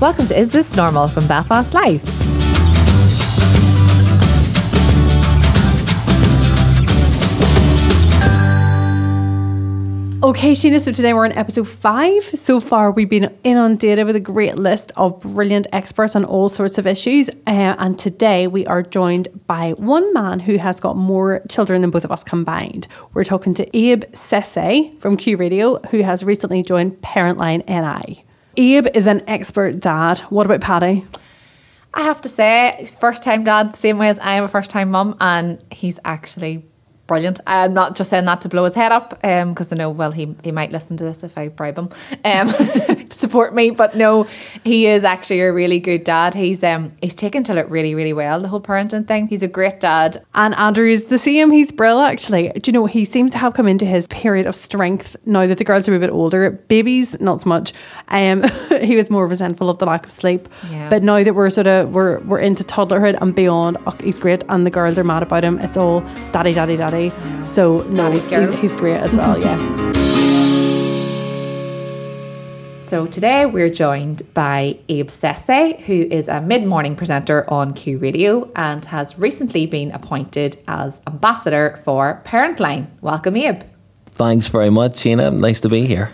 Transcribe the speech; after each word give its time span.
Welcome 0.00 0.26
to 0.26 0.38
Is 0.38 0.52
This 0.52 0.76
Normal 0.76 1.08
from 1.08 1.26
Belfast 1.26 1.74
Live. 1.74 2.00
Okay, 10.22 10.52
Sheena, 10.52 10.80
so 10.80 10.92
today 10.92 11.12
we're 11.12 11.24
on 11.24 11.32
episode 11.32 11.68
five. 11.68 12.22
So 12.22 12.60
far, 12.60 12.92
we've 12.92 13.08
been 13.08 13.36
inundated 13.42 14.06
with 14.06 14.14
a 14.14 14.20
great 14.20 14.54
list 14.54 14.92
of 14.96 15.18
brilliant 15.18 15.66
experts 15.72 16.14
on 16.14 16.24
all 16.24 16.48
sorts 16.48 16.78
of 16.78 16.86
issues. 16.86 17.28
Uh, 17.48 17.74
and 17.80 17.98
today 17.98 18.46
we 18.46 18.64
are 18.68 18.84
joined 18.84 19.26
by 19.48 19.72
one 19.78 20.12
man 20.12 20.38
who 20.38 20.58
has 20.58 20.78
got 20.78 20.96
more 20.96 21.42
children 21.48 21.80
than 21.80 21.90
both 21.90 22.04
of 22.04 22.12
us 22.12 22.22
combined. 22.22 22.86
We're 23.14 23.24
talking 23.24 23.52
to 23.54 23.66
Ibe 23.70 24.08
Sesay 24.12 24.96
from 25.00 25.16
Q 25.16 25.36
Radio, 25.36 25.80
who 25.90 26.02
has 26.02 26.22
recently 26.22 26.62
joined 26.62 27.02
Parentline 27.02 27.66
NI. 27.66 28.24
Ibe 28.58 28.90
is 28.92 29.06
an 29.06 29.22
expert 29.28 29.78
dad. 29.78 30.18
What 30.30 30.44
about 30.44 30.60
Paddy? 30.60 31.06
I 31.94 32.02
have 32.02 32.20
to 32.22 32.28
say, 32.28 32.88
first 32.98 33.22
time 33.22 33.44
dad, 33.44 33.76
same 33.76 33.98
way 33.98 34.08
as 34.08 34.18
I 34.18 34.34
am 34.34 34.42
a 34.42 34.48
first 34.48 34.68
time 34.68 34.90
mum, 34.90 35.16
and 35.20 35.62
he's 35.70 36.00
actually 36.04 36.66
brilliant. 37.08 37.40
I'm 37.46 37.74
not 37.74 37.96
just 37.96 38.10
saying 38.10 38.26
that 38.26 38.40
to 38.42 38.48
blow 38.48 38.64
his 38.64 38.74
head 38.74 38.92
up, 38.92 39.20
because 39.20 39.72
I 39.72 39.76
know, 39.76 39.90
well, 39.90 40.12
he, 40.12 40.36
he 40.44 40.52
might 40.52 40.70
listen 40.70 40.96
to 40.98 41.04
this 41.04 41.24
if 41.24 41.36
I 41.36 41.48
bribe 41.48 41.76
him 41.76 41.88
um, 42.24 42.48
to 42.52 43.06
support 43.10 43.52
me. 43.54 43.70
But 43.70 43.96
no, 43.96 44.28
he 44.62 44.86
is 44.86 45.02
actually 45.02 45.40
a 45.40 45.52
really 45.52 45.80
good 45.80 46.04
dad. 46.04 46.34
He's 46.34 46.62
um 46.62 46.92
he's 47.02 47.14
taken 47.14 47.42
to 47.44 47.56
it 47.56 47.68
really, 47.68 47.96
really 47.96 48.12
well, 48.12 48.40
the 48.40 48.48
whole 48.48 48.60
parenting 48.60 49.08
thing. 49.08 49.26
He's 49.26 49.42
a 49.42 49.48
great 49.48 49.80
dad. 49.80 50.24
And 50.34 50.54
Andrew 50.54 50.88
is 50.88 51.06
the 51.06 51.18
same. 51.18 51.50
He's 51.50 51.72
brilliant 51.72 51.88
actually. 51.96 52.50
Do 52.50 52.68
you 52.68 52.72
know, 52.72 52.86
he 52.86 53.04
seems 53.04 53.32
to 53.32 53.38
have 53.38 53.54
come 53.54 53.66
into 53.66 53.86
his 53.86 54.06
period 54.08 54.46
of 54.46 54.54
strength 54.54 55.16
now 55.24 55.46
that 55.46 55.56
the 55.58 55.64
girls 55.64 55.88
are 55.88 55.94
a 55.94 55.98
bit 55.98 56.10
older. 56.10 56.50
Babies, 56.50 57.18
not 57.20 57.40
so 57.40 57.48
much. 57.48 57.72
Um, 58.08 58.42
he 58.82 58.96
was 58.96 59.08
more 59.08 59.26
resentful 59.26 59.70
of 59.70 59.78
the 59.78 59.86
lack 59.86 60.04
of 60.04 60.12
sleep. 60.12 60.48
Yeah. 60.70 60.90
But 60.90 61.02
now 61.02 61.24
that 61.24 61.34
we're 61.34 61.50
sort 61.50 61.66
of, 61.66 61.92
we're, 61.92 62.18
we're 62.20 62.40
into 62.40 62.62
toddlerhood 62.64 63.18
and 63.20 63.34
beyond, 63.34 63.78
oh, 63.86 63.96
he's 64.02 64.18
great. 64.18 64.44
And 64.48 64.66
the 64.66 64.70
girls 64.70 64.98
are 64.98 65.04
mad 65.04 65.22
about 65.22 65.44
him. 65.44 65.58
It's 65.60 65.76
all 65.76 66.00
daddy, 66.32 66.52
daddy, 66.52 66.76
daddy. 66.76 66.97
So, 67.44 67.78
no, 67.88 68.10
he's, 68.10 68.26
he's 68.60 68.74
great 68.74 68.96
as 68.96 69.14
well, 69.14 69.38
yeah. 69.38 69.58
So 72.78 73.06
today 73.06 73.44
we're 73.44 73.68
joined 73.68 74.22
by 74.32 74.78
Ibe 74.88 75.10
Sesay, 75.10 75.78
who 75.80 76.08
is 76.10 76.26
a 76.26 76.40
mid-morning 76.40 76.96
presenter 76.96 77.44
on 77.50 77.74
Q 77.74 77.98
Radio 77.98 78.50
and 78.56 78.82
has 78.86 79.18
recently 79.18 79.66
been 79.66 79.90
appointed 79.90 80.56
as 80.66 81.02
ambassador 81.06 81.78
for 81.84 82.22
Parentline. 82.24 82.86
Welcome, 83.02 83.34
Ibe. 83.34 83.62
Thanks 84.12 84.48
very 84.48 84.70
much, 84.70 84.92
Sheena. 84.92 85.38
Nice 85.38 85.60
to 85.60 85.68
be 85.68 85.86
here. 85.86 86.10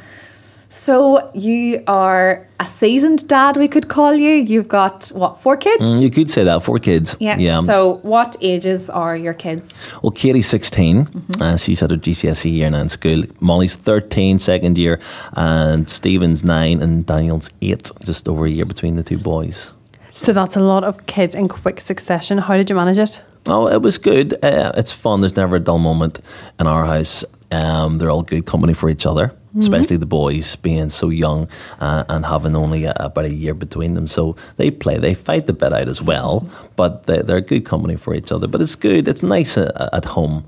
So 0.76 1.30
you 1.34 1.84
are 1.86 2.46
a 2.58 2.66
seasoned 2.66 3.28
dad, 3.28 3.56
we 3.56 3.68
could 3.68 3.86
call 3.88 4.12
you. 4.14 4.30
You've 4.30 4.66
got 4.66 5.06
what 5.14 5.40
four 5.40 5.56
kids? 5.56 5.80
Mm, 5.80 6.02
You 6.02 6.10
could 6.10 6.30
say 6.30 6.42
that. 6.42 6.64
Four 6.64 6.80
kids. 6.80 7.16
Yeah. 7.20 7.62
So 7.62 8.00
what 8.02 8.36
ages 8.40 8.90
are 8.90 9.16
your 9.16 9.34
kids? 9.34 9.84
well, 10.02 10.10
Katie's 10.10 10.48
16. 10.48 11.08
Uh, 11.40 11.56
she's 11.56 11.80
at 11.82 11.90
her 11.92 11.96
GCSE 11.96 12.50
year 12.52 12.70
now 12.70 12.80
in 12.80 12.88
school. 12.88 13.22
Molly's 13.40 13.76
13, 13.76 14.40
second 14.40 14.76
year. 14.76 14.98
And 15.34 15.88
Stephen's 15.88 16.42
9 16.42 16.82
and 16.82 17.06
Daniel's 17.06 17.50
8. 17.62 17.92
Just 18.04 18.28
over 18.28 18.44
a 18.44 18.50
year 18.50 18.64
between 18.66 18.96
the 18.96 19.04
two 19.04 19.18
boys. 19.18 19.70
So 20.12 20.32
that's 20.32 20.56
a 20.56 20.60
lot 20.60 20.82
of 20.82 21.06
kids 21.06 21.36
in 21.36 21.46
quick 21.48 21.80
succession. 21.80 22.38
How 22.38 22.56
did 22.56 22.68
you 22.68 22.74
manage 22.76 22.98
it? 22.98 23.22
Oh, 23.46 23.68
it 23.68 23.82
was 23.82 23.98
good. 23.98 24.32
Uh, 24.42 24.72
it's 24.74 24.92
fun. 24.92 25.20
There's 25.20 25.36
never 25.36 25.56
a 25.56 25.60
dull 25.60 25.78
moment 25.78 26.20
in 26.58 26.66
our 26.66 26.84
house. 26.86 27.24
Um, 27.54 27.98
they're 27.98 28.10
all 28.10 28.22
good 28.22 28.46
company 28.46 28.74
for 28.74 28.88
each 28.88 29.06
other, 29.06 29.34
especially 29.58 29.96
the 29.96 30.06
boys 30.06 30.56
being 30.56 30.90
so 30.90 31.08
young 31.10 31.48
uh, 31.80 32.04
and 32.08 32.26
having 32.26 32.56
only 32.56 32.84
a, 32.84 32.94
about 32.98 33.26
a 33.26 33.32
year 33.32 33.54
between 33.54 33.94
them. 33.94 34.06
So 34.06 34.36
they 34.56 34.70
play, 34.70 34.98
they 34.98 35.14
fight 35.14 35.46
the 35.46 35.52
bit 35.52 35.72
out 35.72 35.88
as 35.88 36.02
well, 36.02 36.48
but 36.76 37.06
they, 37.06 37.22
they're 37.22 37.40
good 37.40 37.64
company 37.64 37.96
for 37.96 38.14
each 38.14 38.32
other. 38.32 38.48
But 38.48 38.60
it's 38.60 38.74
good. 38.74 39.06
It's 39.08 39.22
nice 39.22 39.56
at, 39.56 39.72
at 39.94 40.04
home 40.04 40.44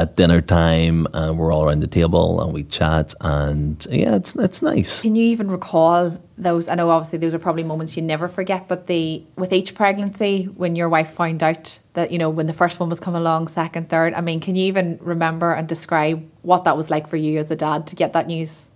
at 0.00 0.16
dinner 0.16 0.40
time, 0.40 1.06
and 1.12 1.38
we're 1.38 1.52
all 1.52 1.64
around 1.64 1.80
the 1.80 1.86
table 1.86 2.40
and 2.40 2.52
we 2.52 2.64
chat, 2.64 3.14
and 3.20 3.86
yeah, 3.90 4.16
it's 4.16 4.34
it's 4.36 4.62
nice. 4.62 5.02
Can 5.02 5.14
you 5.14 5.24
even 5.24 5.50
recall 5.50 6.18
those? 6.38 6.68
I 6.68 6.74
know 6.74 6.90
obviously 6.90 7.18
those 7.18 7.34
are 7.34 7.38
probably 7.38 7.64
moments 7.64 7.96
you 7.96 8.02
never 8.02 8.26
forget, 8.28 8.66
but 8.66 8.86
the 8.86 9.22
with 9.36 9.52
each 9.52 9.74
pregnancy 9.74 10.44
when 10.44 10.74
your 10.74 10.88
wife 10.88 11.10
found 11.10 11.42
out 11.42 11.78
that 11.92 12.10
you 12.10 12.18
know 12.18 12.30
when 12.30 12.46
the 12.46 12.52
first 12.52 12.80
one 12.80 12.88
was 12.88 13.00
coming 13.00 13.20
along, 13.20 13.48
second, 13.48 13.90
third. 13.90 14.14
I 14.14 14.20
mean, 14.20 14.40
can 14.40 14.56
you 14.56 14.64
even 14.64 14.98
remember 15.02 15.52
and 15.52 15.68
describe 15.68 16.26
what 16.42 16.64
that 16.64 16.76
was 16.76 16.90
like 16.90 17.06
for 17.06 17.16
you 17.16 17.38
as 17.38 17.50
a 17.50 17.56
dad 17.56 17.86
to 17.88 17.96
get 17.96 18.14
that 18.14 18.26
news? 18.26 18.70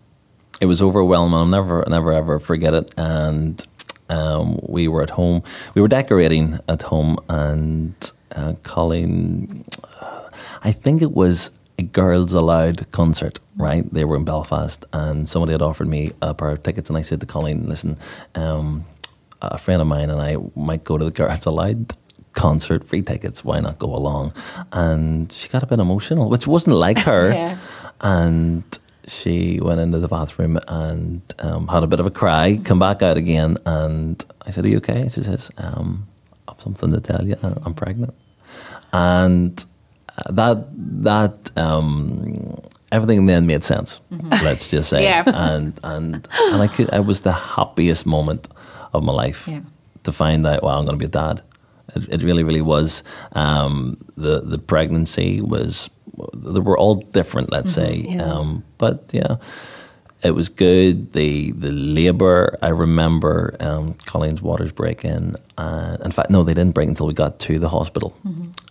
it 0.61 0.67
was 0.67 0.81
overwhelming. 0.81 1.35
I'll 1.35 1.47
never, 1.47 1.85
never, 1.89 2.13
ever 2.13 2.39
forget 2.39 2.75
it. 2.75 2.95
And 2.97 3.67
um, 4.09 4.61
we 4.63 4.89
were 4.89 5.03
at 5.03 5.11
home. 5.11 5.43
We 5.75 5.83
were 5.83 5.89
decorating 5.89 6.61
at 6.69 6.83
home, 6.83 7.19
and 7.29 7.95
uh, 8.33 8.55
Colleen, 8.63 9.65
uh, 10.01 10.14
I 10.65 10.73
think 10.73 11.03
it 11.03 11.13
was 11.13 11.51
a 11.79 11.83
Girls 11.83 12.33
Aloud 12.33 12.87
concert, 12.91 13.39
right? 13.57 13.85
They 13.93 14.05
were 14.05 14.17
in 14.17 14.25
Belfast, 14.25 14.85
and 14.93 15.29
somebody 15.29 15.53
had 15.53 15.63
offered 15.63 15.89
me 15.89 16.13
a 16.23 16.33
pair 16.35 16.51
of 16.51 16.63
tickets, 16.63 16.89
and 16.89 16.97
I 16.99 17.03
said 17.03 17.21
to 17.21 17.27
Colleen, 17.27 17.69
"Listen, 17.69 17.99
um, 18.35 18.87
a 19.43 19.59
friend 19.59 19.83
of 19.83 19.87
mine 19.89 20.09
and 20.11 20.21
I 20.23 20.37
might 20.57 20.85
go 20.85 20.97
to 20.99 21.05
the 21.05 21.11
Girls 21.11 21.47
Aloud." 21.47 21.95
Concert, 22.33 22.83
free 22.83 23.01
tickets. 23.01 23.45
Why 23.45 23.61
not 23.61 23.79
go 23.79 23.95
along? 23.95 24.33
And 24.73 25.31
she 25.31 25.49
got 25.49 25.63
a 25.63 25.67
bit 25.67 25.79
emotional, 25.79 26.29
which 26.29 26.49
wasn't 26.49 26.75
like 26.75 26.99
her 27.11 27.31
Yeah. 27.33 27.59
and 28.01 28.65
she 29.07 29.61
went 29.63 29.79
into 29.81 30.01
the 30.01 30.09
bathroom 30.09 30.59
and 30.67 31.21
um, 31.39 31.69
had 31.69 31.85
a 31.85 31.87
bit 31.87 32.01
of 32.01 32.07
a 32.07 32.11
cry, 32.11 32.59
come 32.65 32.81
back 32.81 33.03
out 33.03 33.17
again, 33.17 33.57
and 33.67 34.25
I 34.45 34.51
said, 34.51 34.65
Are 34.65 34.69
you 34.69 34.79
okay? 34.79 35.09
She 35.11 35.23
says, 35.23 35.49
um, 35.59 36.09
I've 36.49 36.61
something 36.61 36.91
to 36.91 37.01
tell 37.01 37.25
you, 37.25 37.37
I'm 37.43 37.75
pregnant. 37.75 38.15
And 38.93 39.65
uh, 40.19 40.33
that, 40.33 40.67
that, 41.05 41.51
um, 41.57 42.61
everything 42.93 43.27
then 43.27 43.47
made 43.47 43.65
sense, 43.65 44.01
let's 44.43 44.69
just 44.71 44.89
say. 44.91 45.03
Yeah. 45.03 45.25
And, 45.27 45.79
and, 45.83 46.29
and 46.53 46.63
I 46.63 46.69
could, 46.69 46.89
it 46.93 47.05
was 47.05 47.21
the 47.23 47.33
happiest 47.33 48.07
moment 48.07 48.49
of 48.93 49.03
my 49.03 49.13
life 49.13 49.47
Yeah. 49.49 49.63
to 50.05 50.13
find 50.13 50.47
out, 50.47 50.63
wow, 50.63 50.79
I'm 50.79 50.85
going 50.87 50.99
to 50.99 51.03
be 51.03 51.07
a 51.07 51.09
dad. 51.09 51.43
It, 51.97 52.09
it 52.09 52.23
really, 52.23 52.43
really 52.45 52.63
was. 52.63 53.03
Um, 53.33 53.99
the 54.17 54.41
the 54.41 54.59
pregnancy 54.59 55.41
was. 55.43 55.91
They 56.33 56.61
were 56.61 56.79
all 56.79 56.95
different, 56.95 57.51
let's 57.53 57.73
say. 57.73 58.07
yeah. 58.09 58.23
Um, 58.25 58.63
but 58.79 59.11
yeah, 59.13 59.37
it 60.23 60.31
was 60.31 60.49
good. 60.49 61.13
The 61.13 61.53
the 61.53 61.73
labour. 61.73 62.57
I 62.63 62.69
remember 62.69 63.55
um, 63.61 63.95
Colleen's 64.07 64.41
waters 64.41 64.73
breaking. 64.73 65.35
Uh, 65.59 65.99
in 66.05 66.11
fact, 66.13 66.31
no, 66.31 66.43
they 66.43 66.55
didn't 66.55 66.73
break 66.75 66.89
until 66.89 67.07
we 67.07 67.13
got 67.15 67.39
to 67.41 67.59
the 67.59 67.69
hospital. 67.69 68.17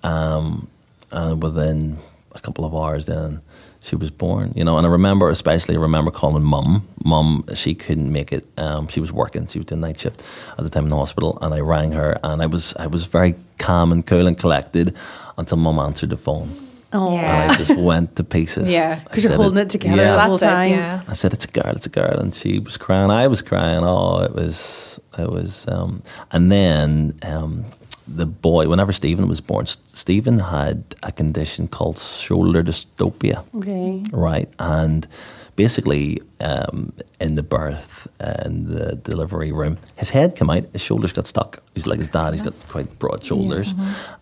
Um, 0.04 0.68
and 1.14 1.42
within 1.42 2.00
a 2.36 2.40
couple 2.40 2.66
of 2.66 2.74
hours, 2.76 3.06
then 3.06 3.42
she 3.82 3.96
was 3.96 4.10
born. 4.10 4.54
You 4.56 4.64
know, 4.64 4.78
and 4.78 4.88
I 4.88 4.90
remember, 4.90 5.30
especially, 5.30 5.76
I 5.76 5.80
remember 5.80 6.10
calling 6.12 6.44
mum. 6.44 6.88
Mum, 7.06 7.46
she 7.54 7.76
couldn't 7.76 8.12
make 8.12 8.32
it. 8.34 8.50
Um, 8.58 8.88
she 8.88 9.00
was 9.00 9.12
working. 9.12 9.48
She 9.48 9.60
was 9.60 9.66
doing 9.68 9.82
night 9.82 10.00
shift 10.00 10.22
at 10.58 10.64
the 10.64 10.70
time 10.70 10.86
in 10.86 10.90
the 10.90 10.98
hospital, 10.98 11.38
and 11.42 11.54
I 11.54 11.60
rang 11.60 11.92
her, 11.92 12.18
and 12.24 12.42
I 12.42 12.48
was 12.48 12.74
I 12.78 12.88
was 12.88 13.06
very 13.06 13.36
calm 13.60 13.92
and 13.92 14.06
cool 14.06 14.28
and 14.28 14.38
collected 14.38 14.96
until 15.38 15.58
mum 15.58 15.80
answered 15.80 16.10
the 16.10 16.18
phone, 16.18 16.50
Oh, 16.92 17.12
Yeah. 17.14 17.44
and 17.44 17.52
I 17.52 17.56
just 17.56 17.76
went 17.76 18.16
to 18.18 18.24
pieces. 18.24 18.70
Yeah. 18.70 19.00
I 19.00 19.04
because 19.04 19.24
you're 19.24 19.32
said 19.32 19.38
holding 19.42 19.60
it 19.60 19.70
together 19.70 20.02
Yeah. 20.04 20.16
the 20.16 20.22
whole 20.22 20.38
That's 20.38 20.66
it, 20.66 20.70
time. 20.70 20.70
yeah. 20.80 21.02
I 21.08 21.14
said, 21.14 21.34
"It's 21.34 21.46
a 21.46 21.48
girl, 21.60 21.74
it's 21.76 21.86
a 21.86 21.90
girl," 21.90 22.20
and 22.20 22.34
she 22.34 22.60
was 22.60 22.78
crying. 22.78 23.10
I 23.12 23.28
was 23.28 23.42
crying. 23.42 23.84
Oh, 23.84 24.20
it 24.22 24.34
was, 24.34 25.00
it 25.18 25.30
was. 25.30 25.68
Um, 25.68 26.02
and 26.32 26.52
then 26.52 27.14
um, 27.24 27.66
the 28.08 28.26
boy, 28.26 28.68
whenever 28.68 28.92
Stephen 28.92 29.28
was 29.28 29.42
born, 29.42 29.66
Stephen 29.68 30.40
had 30.40 30.84
a 31.04 31.12
condition 31.12 31.68
called 31.68 31.98
shoulder 32.00 32.64
dystocia, 32.64 33.44
Okay. 33.56 34.04
right? 34.12 34.50
And 34.60 35.08
basically, 35.56 36.22
um, 36.42 36.94
in 37.20 37.36
the 37.36 37.44
birth 37.44 38.08
and 38.20 38.68
the 38.68 38.96
delivery 38.96 39.52
room, 39.52 39.78
his 39.96 40.10
head 40.10 40.36
came 40.36 40.50
out, 40.50 40.66
his 40.74 40.82
shoulders 40.82 41.14
got 41.14 41.28
stuck. 41.28 41.62
He's 41.76 41.88
like 41.88 42.00
his 42.00 42.08
dad. 42.10 42.34
He's 42.34 42.42
got 42.42 42.56
quite 42.70 43.00
broad 43.00 43.24
shoulders, 43.24 43.74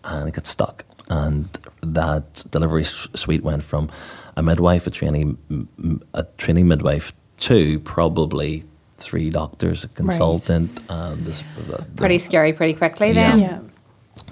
and 0.04 0.28
it 0.28 0.34
got 0.34 0.46
stuck. 0.46 0.84
And 1.10 1.48
that 1.82 2.44
delivery 2.50 2.84
suite 2.84 3.42
went 3.42 3.62
from 3.64 3.90
a 4.36 4.42
midwife, 4.42 4.86
a 4.86 4.90
trainee, 4.90 5.22
m- 5.22 5.68
m- 5.78 6.02
a 6.14 6.24
trainee 6.38 6.62
midwife, 6.62 7.12
to 7.40 7.80
probably 7.80 8.64
three 8.98 9.28
doctors, 9.30 9.82
a 9.84 9.88
consultant, 9.88 10.70
and 10.88 11.26
this, 11.26 11.42
the, 11.66 11.78
the- 11.78 11.84
Pretty 11.96 12.18
scary 12.20 12.52
pretty 12.52 12.74
quickly 12.74 13.08
Yeah. 13.08 13.30
then. 13.30 13.38
Yeah. 13.40 13.58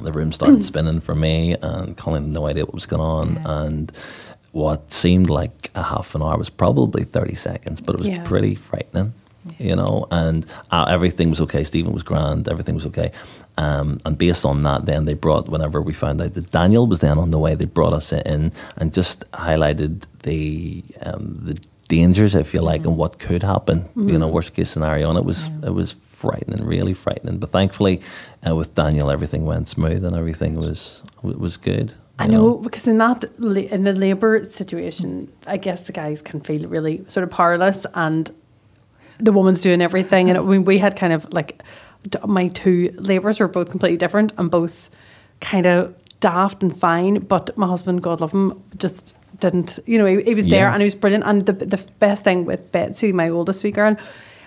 The 0.03 0.13
room 0.13 0.33
started 0.33 0.65
spinning 0.65 1.01
for 1.01 1.15
me, 1.15 1.57
and 1.61 1.97
Colin 1.97 2.25
had 2.25 2.33
no 2.33 2.47
idea 2.47 2.65
what 2.65 2.75
was 2.75 2.87
going 2.87 3.03
on. 3.03 3.39
And 3.45 3.93
what 4.53 4.91
seemed 4.93 5.31
like 5.31 5.71
a 5.75 5.83
half 5.83 6.15
an 6.15 6.23
hour 6.23 6.37
was 6.37 6.51
probably 6.51 7.05
30 7.05 7.35
seconds, 7.35 7.81
but 7.81 7.95
it 7.95 7.99
was 7.99 8.09
Yeah. 8.09 8.23
pretty 8.25 8.55
frightening, 8.55 9.13
you 9.59 9.77
know. 9.77 10.07
And 10.11 10.45
uh, 10.71 10.87
everything 10.89 11.31
was 11.31 11.41
okay. 11.43 11.65
Stephen 11.65 11.93
was 11.93 12.03
grand, 12.03 12.49
everything 12.49 12.75
was 12.75 12.87
okay. 12.87 13.11
Um, 13.59 13.99
and 14.07 14.17
based 14.17 14.45
on 14.45 14.63
that, 14.63 14.87
then 14.87 15.05
they 15.05 15.15
brought, 15.15 15.49
whenever 15.49 15.83
we 15.83 15.93
found 15.93 16.21
out 16.23 16.33
that 16.35 16.51
Daniel 16.51 16.87
was 16.87 17.01
then 17.01 17.19
on 17.19 17.31
the 17.31 17.39
way, 17.39 17.55
they 17.55 17.67
brought 17.67 17.93
us 17.93 18.13
in 18.13 18.53
and 18.77 18.93
just 18.95 19.31
highlighted 19.33 20.03
the 20.23 20.83
um, 21.03 21.41
the 21.45 21.57
dangers, 21.89 22.35
if 22.35 22.55
you 22.55 22.61
like, 22.63 22.85
and 22.85 22.97
what 22.97 23.19
could 23.19 23.43
happen. 23.43 23.85
You 23.97 24.19
know, 24.19 24.29
worst 24.29 24.55
case 24.55 24.71
scenario, 24.71 25.09
and 25.11 25.19
it 25.19 25.25
was 25.25 25.49
it 25.63 25.75
was 25.75 25.95
frightening, 26.21 26.65
really 26.67 26.95
frightening. 26.95 27.39
But 27.39 27.51
thankfully, 27.51 28.01
uh, 28.47 28.55
with 28.55 28.75
Daniel, 28.75 29.11
everything 29.11 29.47
went 29.47 29.69
smooth 29.69 30.05
and 30.05 30.15
everything 30.15 30.57
was 30.57 31.03
was 31.23 31.57
good. 31.57 31.95
I 32.19 32.27
you 32.27 32.33
know 32.33 32.59
because 32.59 32.87
in 32.87 32.99
that 32.99 33.25
in 33.75 33.85
the 33.85 33.95
labour 33.95 34.45
situation, 34.45 35.33
I 35.47 35.57
guess 35.57 35.81
the 35.83 35.93
guys 35.93 36.21
can 36.21 36.41
feel 36.41 36.69
really 36.69 37.05
sort 37.09 37.25
of 37.25 37.31
powerless, 37.31 37.87
and 37.95 38.31
the 39.19 39.33
woman's 39.33 39.63
doing 39.63 39.81
everything. 39.81 40.29
And 40.31 40.47
we 40.47 40.59
we 40.59 40.79
had 40.79 40.97
kind 40.97 41.13
of 41.13 41.33
like 41.33 41.63
my 42.27 42.49
two 42.49 42.95
labours 42.99 43.41
were 43.41 43.49
both 43.49 43.71
completely 43.71 43.97
different 43.97 44.33
and 44.37 44.51
both 44.51 44.91
kind 45.41 45.67
of 45.67 45.95
daft 46.21 46.63
and 46.63 46.79
fine. 46.79 47.21
But 47.21 47.57
my 47.57 47.67
husband, 47.67 48.03
God 48.03 48.21
love 48.21 48.33
him, 48.33 48.63
just 48.77 49.15
didn't. 49.39 49.79
You 49.87 49.97
know, 49.97 50.07
he, 50.07 50.23
he 50.23 50.35
was 50.35 50.47
there 50.47 50.69
and 50.69 50.83
he 50.83 50.85
was 50.85 50.95
brilliant. 50.95 51.25
And 51.25 51.47
the 51.47 51.55
the 51.55 51.83
best 51.99 52.25
thing 52.25 52.45
with 52.45 52.71
Betsy, 52.73 53.13
my 53.13 53.31
oldest 53.31 53.65
wee 53.65 53.71
girl. 53.71 53.97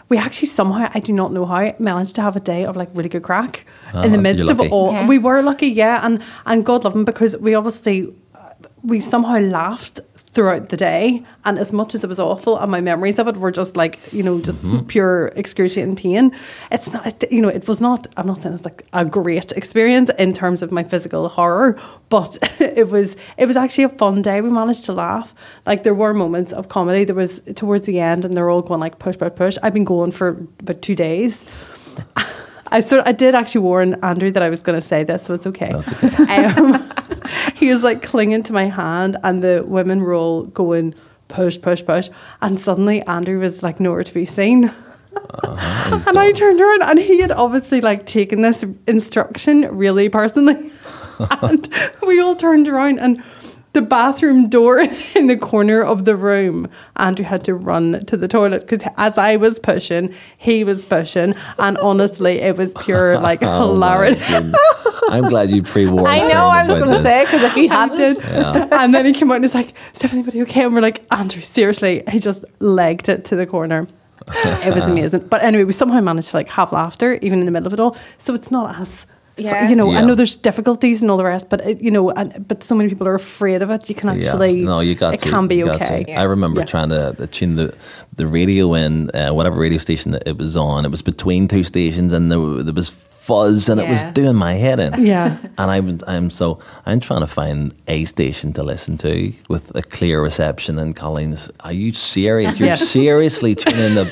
We 0.10 0.18
actually 0.18 0.48
somehow, 0.50 0.90
I 0.94 1.00
do 1.00 1.14
not 1.14 1.32
know 1.32 1.46
how, 1.46 1.74
managed 1.80 2.16
to 2.16 2.22
have 2.22 2.36
a 2.36 2.40
day 2.40 2.66
of 2.66 2.76
like 2.76 2.90
really 2.94 3.10
good 3.10 3.24
crack 3.24 3.66
in 3.96 4.12
the 4.12 4.18
Ah, 4.18 4.22
midst 4.22 4.50
of 4.50 4.60
it 4.60 4.72
all. 4.72 4.90
Okay. 4.90 5.08
We 5.08 5.18
were 5.18 5.42
lucky, 5.42 5.68
yeah, 5.68 6.06
and 6.06 6.22
and 6.46 6.66
God 6.66 6.84
love 6.84 6.96
him 6.96 7.06
because 7.06 7.38
we 7.38 7.56
obviously 7.56 8.14
uh, 8.36 8.40
we 8.84 9.00
somehow 9.02 9.40
laughed 9.40 10.00
throughout 10.34 10.70
the 10.70 10.78
day, 10.78 11.24
and 11.46 11.60
as 11.60 11.72
much 11.72 11.94
as 11.94 12.04
it 12.04 12.08
was 12.08 12.20
awful, 12.20 12.58
and 12.58 12.72
my 12.72 12.82
memories 12.82 13.20
of 13.20 13.28
it 13.28 13.38
were 13.38 13.52
just 13.52 13.78
like 13.78 14.00
you 14.12 14.24
know 14.24 14.40
just 14.42 14.62
Mm-hmm. 14.64 14.88
pure 14.88 15.28
excruciating 15.36 15.96
pain. 15.96 16.32
It's 16.72 16.92
not, 16.94 17.24
you 17.32 17.42
know, 17.42 17.50
it 17.50 17.68
was 17.68 17.80
not. 17.82 18.08
I'm 18.18 18.26
not 18.26 18.42
saying 18.42 18.56
it's 18.56 18.66
like 18.66 18.86
a 18.94 19.04
great 19.06 19.52
experience 19.52 20.10
in 20.18 20.34
terms 20.34 20.62
of 20.62 20.72
my 20.72 20.84
physical 20.84 21.28
horror, 21.30 21.78
but 22.10 22.38
it 22.60 22.88
was 22.90 23.16
it 23.38 23.46
was 23.46 23.58
actually 23.58 23.84
a 23.84 23.90
fun 23.90 24.22
day. 24.22 24.42
We 24.42 24.50
managed 24.50 24.86
to 24.86 24.94
laugh. 24.94 25.36
Like 25.66 25.84
there 25.84 25.94
were 25.94 26.14
moments 26.14 26.54
of 26.54 26.70
comedy. 26.70 27.04
There 27.04 27.16
was 27.16 27.42
towards 27.56 27.86
the 27.86 28.00
end, 28.00 28.26
and 28.26 28.36
they're 28.36 28.50
all 28.50 28.62
going 28.62 28.80
like 28.80 29.00
push, 29.00 29.18
push, 29.18 29.36
push. 29.36 29.58
I've 29.62 29.74
been 29.74 29.84
going 29.86 30.12
for 30.12 30.30
about 30.60 30.82
two 30.82 30.96
days. 30.96 31.46
I 32.68 32.82
sort 32.82 33.06
I 33.06 33.12
did 33.12 33.36
actually 33.36 33.62
warn 33.62 33.94
Andrew 34.02 34.32
that 34.32 34.42
I 34.42 34.50
was 34.50 34.62
going 34.62 34.80
to 34.82 34.88
say 34.88 35.04
this, 35.04 35.24
so 35.26 35.34
it's 35.36 35.46
okay. 35.46 35.72
um, 36.30 36.90
he 37.64 37.72
was 37.72 37.82
like 37.82 38.02
clinging 38.02 38.44
to 38.44 38.52
my 38.52 38.66
hand, 38.66 39.16
and 39.24 39.42
the 39.42 39.64
women 39.66 40.02
were 40.02 40.14
all 40.14 40.44
going 40.44 40.94
push, 41.30 41.60
push, 41.62 41.84
push, 41.86 42.10
and 42.42 42.60
suddenly 42.60 43.02
Andrew 43.04 43.40
was 43.40 43.64
like 43.64 43.80
nowhere 43.80 44.04
to 44.04 44.14
be 44.14 44.26
seen. 44.26 44.72
Uh-huh. 45.16 46.00
and 46.08 46.18
I 46.18 46.32
turned 46.32 46.60
around, 46.60 46.82
and 46.82 46.98
he 46.98 47.22
had 47.22 47.32
obviously 47.32 47.82
like 47.82 48.08
taken 48.08 48.42
this 48.42 48.66
instruction 48.88 49.62
really 49.76 50.10
personally, 50.10 50.72
and 51.42 51.70
we 52.06 52.20
all 52.20 52.36
turned 52.36 52.68
around 52.68 53.00
and. 53.00 53.24
The 53.74 53.82
bathroom 53.82 54.50
door 54.50 54.80
in 55.16 55.28
the 55.28 55.38
corner 55.38 55.82
of 55.82 56.06
the 56.06 56.16
room, 56.16 56.70
Andrew 56.96 57.26
had 57.26 57.44
to 57.46 57.56
run 57.56 58.06
to 58.06 58.16
the 58.16 58.28
toilet 58.28 58.68
because 58.68 58.88
as 58.98 59.18
I 59.18 59.36
was 59.36 59.58
pushing, 59.60 60.14
he 60.38 60.64
was 60.64 60.86
pushing, 60.86 61.34
and 61.58 61.78
honestly, 61.80 62.40
it 62.40 62.56
was 62.56 62.72
pure 62.74 63.14
oh 63.18 63.20
like 63.20 63.40
Oh, 63.42 63.72
hilarity. 63.72 64.22
I'm 65.10 65.28
glad 65.28 65.52
you 65.52 65.64
pre-warned. 65.64 66.08
I 66.08 66.20
know, 66.20 66.52
him 66.52 66.70
I 66.70 66.74
was 66.74 66.84
going 66.84 66.96
to 66.96 67.04
say, 67.04 67.26
because 67.26 67.44
if 67.44 67.58
you 67.58 67.70
I 67.70 67.74
hadn't, 67.74 67.98
did. 67.98 68.72
And 68.72 68.94
then 68.94 69.06
he 69.06 69.12
came 69.12 69.32
out 69.32 69.36
and 69.36 69.44
was 69.44 69.54
like, 69.56 69.74
Is 69.96 70.04
everybody 70.04 70.42
okay? 70.44 70.64
And 70.64 70.74
we're 70.74 70.82
like, 70.82 71.04
Andrew, 71.12 71.42
seriously. 71.42 72.04
He 72.10 72.20
just 72.20 72.46
legged 72.60 73.10
it 73.10 73.26
to 73.26 73.36
the 73.36 73.46
corner. 73.46 73.88
it 74.28 74.74
was 74.74 74.86
amazing. 74.86 75.28
But 75.28 75.44
anyway, 75.44 75.66
we 75.66 75.74
somehow 75.74 76.00
managed 76.00 76.30
to 76.30 76.38
like 76.38 76.50
have 76.50 76.72
laughter 76.72 77.16
even 77.22 77.40
in 77.40 77.46
the 77.46 77.52
middle 77.52 77.68
of 77.68 77.74
it 77.74 77.80
all. 77.80 77.98
So 78.20 78.34
it's 78.34 78.52
not 78.52 78.80
as 78.80 79.06
Yeah. 79.38 79.68
you 79.70 79.76
know, 79.76 79.92
I 79.92 80.02
know 80.02 80.14
there's 80.16 80.36
difficulties 80.36 81.02
and 81.02 81.10
all 81.10 81.18
the 81.18 81.24
rest, 81.24 81.50
but 81.50 81.62
it, 81.62 81.82
you 81.82 81.90
know, 81.90 82.12
and, 82.12 82.48
but 82.48 82.64
so 82.64 82.76
many 82.76 82.88
people 82.90 83.08
are 83.08 83.16
afraid 83.16 83.62
of 83.64 83.70
it. 83.72 83.90
You 83.90 83.96
can 83.96 84.10
actually, 84.10 84.60
Yeah. 84.60 84.66
No, 84.66 84.80
you 84.80 84.94
got 84.96 85.16
it 85.16 85.22
to. 85.22 85.30
can 85.30 85.48
be 85.48 85.56
you 85.56 85.70
okay. 85.72 86.04
to. 86.04 86.14
I 86.14 86.24
remember 86.24 86.62
Yeah. 86.62 86.66
trying 86.68 86.90
to, 86.90 87.16
to 87.18 87.28
tune 87.28 87.56
the 87.56 87.74
the 88.16 88.28
radio 88.28 88.76
in, 88.76 89.10
uh, 89.16 89.32
whatever 89.34 89.60
radio 89.60 89.80
station 89.80 90.12
that 90.12 90.24
it 90.28 90.38
was 90.38 90.56
on. 90.56 90.86
It 90.86 90.92
was 90.92 91.02
between 91.02 91.48
two 91.48 91.64
stations, 91.64 92.14
and 92.14 92.32
there, 92.32 92.64
there 92.64 92.74
was 92.76 92.90
fuzz, 92.90 93.70
and 93.70 93.80
it 93.82 93.90
was 93.90 94.04
doing 94.14 94.36
my 94.36 94.54
head 94.54 94.80
in. 94.80 95.04
Yeah. 95.06 95.38
And 95.58 95.72
I 95.72 95.80
was, 95.80 96.04
I'm 96.08 96.30
so 96.30 96.60
I'm 96.86 97.00
trying 97.00 97.22
to 97.22 97.28
find 97.28 97.74
a 97.88 98.06
station 98.06 98.54
to 98.54 98.62
listen 98.64 98.98
to 99.00 99.34
with 99.50 99.72
a 99.76 99.82
clear 99.82 100.22
reception. 100.22 100.78
And 100.78 100.96
Collins, 100.96 101.50
are 101.62 101.74
you 101.74 101.92
serious? 101.94 102.60
You're 102.60 102.70
Yes. 102.70 102.88
seriously 102.90 103.56
tuning 103.56 103.96
the 103.96 104.06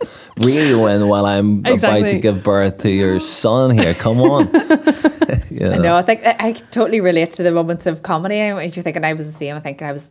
radio 0.38 0.86
in 0.86 1.08
while 1.08 1.26
I'm 1.26 1.64
about 1.66 2.00
to 2.02 2.18
give 2.18 2.42
birth 2.42 2.78
to 2.78 2.90
your 2.90 3.20
son 3.20 3.76
here? 3.76 3.94
Come 3.94 4.20
on. 4.20 4.48
I 5.60 5.78
know. 5.78 5.96
I 5.96 6.02
think 6.02 6.24
I, 6.24 6.36
I 6.38 6.52
totally 6.52 7.00
relate 7.00 7.32
to 7.32 7.42
the 7.42 7.50
moments 7.50 7.86
of 7.86 8.02
comedy. 8.02 8.40
I- 8.40 8.62
You're 8.62 8.82
thinking 8.82 9.04
I 9.04 9.12
was 9.12 9.30
the 9.30 9.36
same. 9.36 9.56
I 9.56 9.60
think 9.60 9.82
I 9.82 9.92
was. 9.92 10.10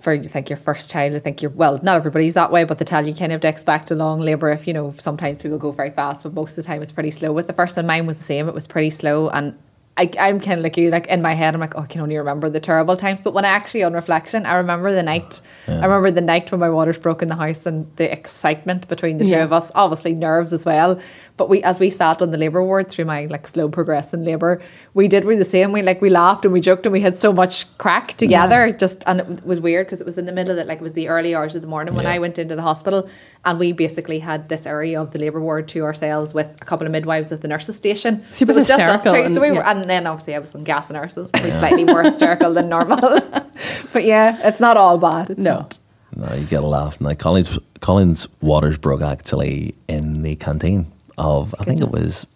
For 0.00 0.14
you 0.14 0.28
think 0.28 0.48
your 0.48 0.58
first 0.58 0.90
child. 0.90 1.14
I 1.14 1.18
think 1.18 1.42
you're 1.42 1.50
well. 1.50 1.80
Not 1.82 1.96
everybody's 1.96 2.34
that 2.34 2.52
way, 2.52 2.62
but 2.62 2.78
they 2.78 2.84
tell 2.84 3.04
you 3.04 3.12
kind 3.14 3.32
of 3.32 3.40
to 3.40 3.48
expect 3.48 3.90
a 3.90 3.96
long 3.96 4.20
labour. 4.20 4.50
If 4.50 4.68
you 4.68 4.72
know, 4.72 4.94
sometimes 4.98 5.42
people 5.42 5.58
go 5.58 5.72
very 5.72 5.90
fast, 5.90 6.22
but 6.22 6.34
most 6.34 6.52
of 6.52 6.56
the 6.56 6.62
time 6.62 6.82
it's 6.82 6.92
pretty 6.92 7.10
slow. 7.10 7.32
With 7.32 7.48
the 7.48 7.52
first 7.52 7.76
and 7.76 7.88
mine 7.88 8.06
was 8.06 8.18
the 8.18 8.24
same. 8.24 8.48
It 8.48 8.54
was 8.54 8.68
pretty 8.68 8.90
slow, 8.90 9.28
and 9.30 9.58
I, 9.98 10.08
I'm 10.20 10.38
kind 10.38 10.58
of 10.58 10.62
like 10.62 10.76
you. 10.76 10.90
Like 10.90 11.08
in 11.08 11.20
my 11.20 11.34
head, 11.34 11.54
I'm 11.54 11.60
like, 11.60 11.74
oh, 11.76 11.80
I 11.82 11.86
can 11.86 12.00
only 12.00 12.16
remember 12.16 12.48
the 12.48 12.60
terrible 12.60 12.96
times. 12.96 13.20
But 13.22 13.34
when 13.34 13.44
I 13.44 13.48
actually, 13.48 13.82
on 13.82 13.94
reflection, 13.94 14.46
I 14.46 14.54
remember 14.54 14.92
the 14.92 15.02
night. 15.02 15.40
I 15.66 15.72
remember 15.84 16.10
the 16.12 16.20
night 16.20 16.50
when 16.52 16.60
my 16.60 16.70
waters 16.70 16.98
broke 16.98 17.20
in 17.20 17.28
the 17.28 17.34
house 17.36 17.66
and 17.66 17.90
the 17.96 18.10
excitement 18.10 18.86
between 18.88 19.18
the 19.18 19.24
two 19.24 19.32
Yeah. 19.32 19.42
of 19.44 19.52
us. 19.52 19.72
Obviously, 19.74 20.14
nerves 20.14 20.52
as 20.52 20.64
well. 20.64 21.00
But 21.38 21.48
we, 21.48 21.62
as 21.62 21.78
we 21.80 21.88
sat 21.88 22.20
on 22.20 22.32
the 22.32 22.36
labour 22.36 22.62
ward 22.62 22.90
through 22.90 23.06
my 23.06 23.22
like 23.26 23.46
slow 23.46 23.68
progress 23.70 24.12
in 24.12 24.24
labour, 24.24 24.60
we 24.92 25.08
did 25.08 25.24
we 25.24 25.36
the 25.36 25.44
same. 25.46 25.72
We 25.72 25.80
like 25.80 26.02
we 26.02 26.10
laughed 26.10 26.44
and 26.44 26.52
we 26.52 26.60
joked 26.60 26.84
and 26.84 26.92
we 26.92 27.00
had 27.00 27.16
so 27.16 27.32
much 27.32 27.54
crack 27.78 28.14
together. 28.18 28.72
Just 28.72 29.02
and 29.06 29.20
it 29.20 29.28
w- 29.28 29.40
was 29.46 29.60
weird 29.60 29.86
because 29.86 30.00
it 30.02 30.06
was 30.06 30.18
in 30.18 30.26
the 30.26 30.32
middle 30.32 30.52
of 30.52 30.58
it, 30.58 30.66
like 30.66 30.78
it 30.80 30.82
was 30.82 30.92
the 30.94 31.08
early 31.08 31.34
hours 31.34 31.54
of 31.54 31.62
the 31.62 31.68
morning 31.68 31.94
when 31.94 32.04
Yeah. 32.04 32.12
I 32.12 32.18
went 32.18 32.38
into 32.38 32.54
the 32.56 32.62
hospital, 32.62 33.08
and 33.44 33.58
we 33.58 33.72
basically 33.72 34.18
had 34.18 34.48
this 34.48 34.66
area 34.66 35.00
of 35.00 35.12
the 35.12 35.18
labour 35.20 35.40
ward 35.40 35.68
to 35.68 35.84
ourselves 35.84 36.34
with 36.34 36.58
a 36.60 36.64
couple 36.66 36.84
of 36.86 36.92
midwives 36.92 37.30
at 37.32 37.40
the 37.40 37.48
nurses 37.48 37.76
station. 37.76 38.24
So 38.32 38.44
So, 38.44 38.52
it 38.52 38.56
was 38.56 38.66
just 38.68 38.82
us 38.82 39.02
hysterical 39.04 39.28
two. 39.28 39.34
So 39.34 39.42
and- 39.42 39.52
we 39.52 39.56
were, 39.58 39.64
yeah. 39.64 39.70
and 39.70 39.88
then 39.88 40.06
obviously 40.08 40.34
I 40.34 40.40
was 40.40 40.54
on 40.56 40.64
gas 40.64 40.90
and 40.90 40.96
nurses, 41.00 41.30
probably 41.30 41.52
slightly 41.52 41.84
more 41.84 42.02
hysterical 42.02 42.52
than 42.52 42.68
normal. 42.68 42.98
but 43.92 44.04
yeah, 44.04 44.40
it's 44.48 44.58
not 44.60 44.76
all 44.76 44.98
bad. 44.98 45.30
It's 45.30 45.44
No. 45.44 45.54
not. 45.60 45.78
No, 46.16 46.34
you 46.34 46.46
get 46.46 46.64
a 46.64 46.66
laugh. 46.66 47.00
Now, 47.00 47.14
Collins, 47.14 47.60
Collins 47.80 48.26
Waters 48.40 48.76
broke 48.76 49.02
actually 49.02 49.76
in 49.86 50.22
the 50.22 50.34
canteen 50.34 50.90
of, 51.18 51.54
I 51.58 51.64
think 51.64 51.80
it 51.80 51.90
was 51.90 52.26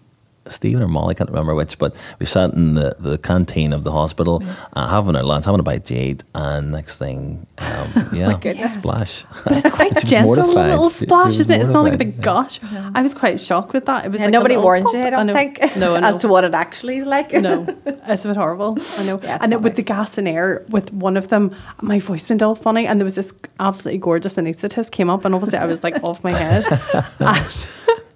Stephen 0.48 0.82
or 0.82 0.88
Molly, 0.88 1.12
I 1.12 1.14
can't 1.14 1.30
remember 1.30 1.54
which, 1.54 1.78
but 1.78 1.94
we 2.18 2.26
sat 2.26 2.52
in 2.52 2.74
the, 2.74 2.96
the 2.98 3.16
canteen 3.16 3.72
of 3.72 3.84
the 3.84 3.92
hospital 3.92 4.42
uh, 4.72 4.88
having 4.88 5.14
our 5.14 5.22
lunch, 5.22 5.44
having 5.44 5.60
a 5.60 5.62
bite 5.62 5.84
to 5.86 5.94
eat, 5.96 6.24
and 6.34 6.72
next 6.72 6.96
thing, 6.96 7.46
um, 7.58 8.08
yeah, 8.12 8.36
goodness. 8.40 8.74
splash. 8.74 9.24
But 9.44 9.58
it's 9.64 9.70
quite 9.70 9.96
She 10.00 10.06
gentle, 10.08 10.32
a 10.32 10.36
mortified. 10.38 10.70
little 10.70 10.90
She- 10.90 10.98
she 10.98 11.04
splash, 11.06 11.38
isn't 11.38 11.54
it? 11.54 11.60
It's 11.62 11.70
not 11.70 11.84
like 11.84 11.92
a 11.92 11.96
big 11.96 12.16
yeah. 12.16 12.22
gush. 12.22 12.58
I 12.92 13.02
was 13.02 13.14
quite 13.14 13.40
shocked 13.40 13.72
with 13.72 13.86
that. 13.86 14.04
It 14.04 14.10
was 14.10 14.18
Yeah, 14.20 14.26
like 14.26 14.32
nobody 14.32 14.56
warned 14.56 14.84
pop. 14.86 14.94
you, 14.94 15.00
I 15.02 15.10
don't 15.10 15.28
know. 15.28 15.32
think, 15.34 15.60
No, 15.76 15.94
I 15.94 16.08
as 16.12 16.20
to 16.22 16.28
what 16.28 16.42
it 16.42 16.54
actually 16.54 16.96
is 16.98 17.06
like. 17.06 17.32
no, 17.32 17.64
it's 17.86 18.24
a 18.24 18.28
bit 18.28 18.36
horrible. 18.36 18.76
I 18.98 19.04
know. 19.04 19.20
Yeah, 19.22 19.38
and 19.40 19.52
not 19.52 19.60
it, 19.60 19.62
with 19.62 19.76
the 19.76 19.82
gas 19.82 20.18
and 20.18 20.26
air, 20.26 20.64
with 20.70 20.92
one 20.92 21.16
of 21.16 21.28
them, 21.28 21.54
my 21.82 22.00
voice 22.00 22.28
went 22.28 22.42
all 22.42 22.56
funny, 22.56 22.84
and 22.88 23.00
there 23.00 23.04
was 23.04 23.14
this 23.14 23.32
absolutely 23.60 23.98
gorgeous 23.98 24.34
anaesthetist 24.34 24.90
came 24.90 25.08
up, 25.08 25.24
and 25.24 25.36
obviously 25.36 25.60
I 25.60 25.66
was 25.66 25.84
like 25.84 26.02
off 26.02 26.24
my 26.24 26.32
head. 26.32 26.64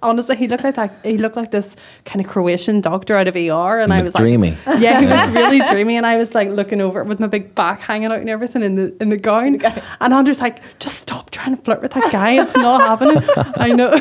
And 0.01 0.09
honestly, 0.17 0.35
he 0.35 0.47
looked 0.47 0.63
like 0.63 0.75
that. 0.75 0.93
He 1.03 1.17
looked 1.17 1.35
like 1.35 1.51
this 1.51 1.75
kind 2.05 2.23
of 2.23 2.29
Croatian 2.31 2.81
doctor 2.81 3.15
out 3.15 3.27
of 3.27 3.35
ER, 3.35 3.79
and 3.79 3.93
I 3.93 4.01
was 4.01 4.13
McDreamy. 4.13 4.51
like, 4.51 4.63
dreamy. 4.63 4.81
yeah, 4.83 4.99
he 4.99 5.05
was 5.05 5.29
really 5.31 5.59
dreamy, 5.67 5.97
and 5.97 6.05
I 6.05 6.17
was 6.17 6.33
like 6.33 6.49
looking 6.49 6.81
over 6.81 7.03
with 7.03 7.19
my 7.19 7.27
big 7.27 7.55
back 7.55 7.79
hanging 7.79 8.11
out 8.11 8.19
and 8.19 8.29
everything 8.29 8.63
in 8.63 8.75
the 8.75 8.95
in 9.01 9.09
the 9.09 9.17
gown, 9.17 9.61
and 10.01 10.13
Andrew's 10.13 10.41
like, 10.41 10.61
just 10.79 10.97
stop 10.99 11.29
trying 11.31 11.55
to 11.55 11.61
flirt 11.61 11.81
with 11.81 11.93
that 11.93 12.11
guy. 12.11 12.41
It's 12.41 12.55
not 12.55 12.81
happening. 12.81 13.23
I 13.57 13.69
know. 13.69 13.91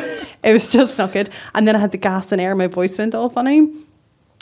It 0.42 0.52
was 0.52 0.70
just 0.70 0.98
not 0.98 1.12
good. 1.12 1.30
And 1.54 1.66
then 1.66 1.76
I 1.76 1.78
had 1.78 1.92
the 1.92 1.98
gas 1.98 2.32
and 2.32 2.40
air. 2.40 2.54
My 2.54 2.66
voice 2.66 2.96
went 2.98 3.14
all 3.14 3.28
funny. 3.28 3.58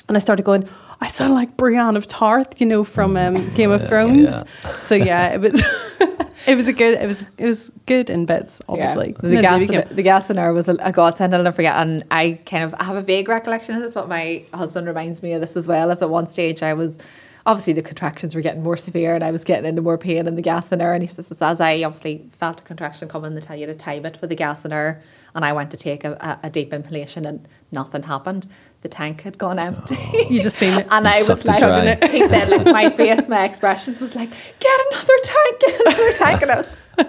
And 0.06 0.18
I 0.18 0.20
started 0.20 0.44
going, 0.44 0.68
I 1.00 1.08
sound 1.08 1.34
like 1.34 1.56
Brienne 1.56 1.96
of 1.96 2.06
Tarth, 2.06 2.60
you 2.60 2.66
know, 2.66 2.84
from 2.84 3.16
um, 3.16 3.34
Game 3.54 3.70
of 3.70 3.86
Thrones. 3.86 4.30
yeah. 4.30 4.44
So 4.80 4.94
yeah, 4.94 5.34
it 5.34 5.40
was 5.40 5.62
it 6.46 6.56
was 6.56 6.68
a 6.68 6.72
good 6.72 6.94
it 7.00 7.06
was 7.06 7.24
it 7.38 7.46
was 7.46 7.70
good 7.86 8.10
in 8.10 8.26
bits, 8.26 8.60
obviously. 8.68 9.14
Yeah. 9.22 9.28
The 9.28 9.42
gas, 9.42 9.58
baby 9.58 9.74
and, 9.76 9.90
the 9.90 10.02
gas 10.02 10.30
and 10.30 10.38
air 10.38 10.52
was 10.52 10.68
a, 10.68 10.76
a 10.80 10.92
godsend. 10.92 11.34
I'll 11.34 11.42
never 11.42 11.54
forget. 11.54 11.76
And 11.76 12.04
I 12.10 12.40
kind 12.46 12.64
of 12.64 12.74
I 12.78 12.84
have 12.84 12.96
a 12.96 13.02
vague 13.02 13.28
recollection 13.28 13.74
of 13.74 13.82
this, 13.82 13.94
but 13.94 14.08
my 14.08 14.44
husband 14.54 14.86
reminds 14.86 15.22
me 15.22 15.32
of 15.32 15.40
this 15.40 15.56
as 15.56 15.68
well. 15.68 15.90
As 15.90 16.02
at 16.02 16.10
one 16.10 16.28
stage, 16.28 16.62
I 16.62 16.74
was 16.74 16.98
obviously 17.46 17.72
the 17.72 17.82
contractions 17.82 18.34
were 18.34 18.40
getting 18.40 18.62
more 18.62 18.76
severe, 18.76 19.14
and 19.14 19.22
I 19.22 19.30
was 19.30 19.44
getting 19.44 19.66
into 19.66 19.82
more 19.82 19.98
pain 19.98 20.26
in 20.26 20.36
the 20.36 20.42
gas 20.42 20.72
and 20.72 20.80
air. 20.80 20.94
And 20.94 21.02
he 21.02 21.08
says, 21.08 21.30
as 21.42 21.60
I 21.60 21.82
obviously 21.82 22.28
felt 22.32 22.60
a 22.60 22.64
contraction 22.64 23.08
coming, 23.08 23.34
they 23.34 23.40
tell 23.40 23.56
you 23.56 23.66
to 23.66 23.74
time 23.74 24.06
it 24.06 24.18
with 24.20 24.30
the 24.30 24.36
gas 24.36 24.64
and 24.64 24.72
air. 24.72 25.02
and 25.34 25.44
I 25.44 25.52
went 25.52 25.70
to 25.72 25.76
take 25.76 26.04
a, 26.04 26.12
a, 26.12 26.46
a 26.46 26.50
deep 26.50 26.72
inhalation, 26.72 27.26
and 27.26 27.46
nothing 27.70 28.04
happened. 28.04 28.46
The 28.84 28.90
tank 28.90 29.22
had 29.22 29.38
gone 29.38 29.58
empty. 29.58 29.96
You 30.28 30.42
just 30.42 30.60
been 30.60 30.82
and 30.90 31.08
I 31.08 31.16
was 31.16 31.26
sucked 31.28 31.44
the 31.44 31.48
like, 31.48 31.58
dry. 31.58 32.08
he 32.10 32.28
said, 32.28 32.50
like 32.50 32.66
my 32.66 32.90
face, 32.90 33.26
my 33.30 33.42
expressions 33.46 33.98
was 33.98 34.14
like, 34.14 34.28
get 34.28 34.80
another 34.90 35.14
tank, 35.22 35.60
get 35.60 35.80
another 35.80 36.12
tank, 36.12 36.42
and 36.42 36.50
I 36.50 36.56
was. 36.56 36.76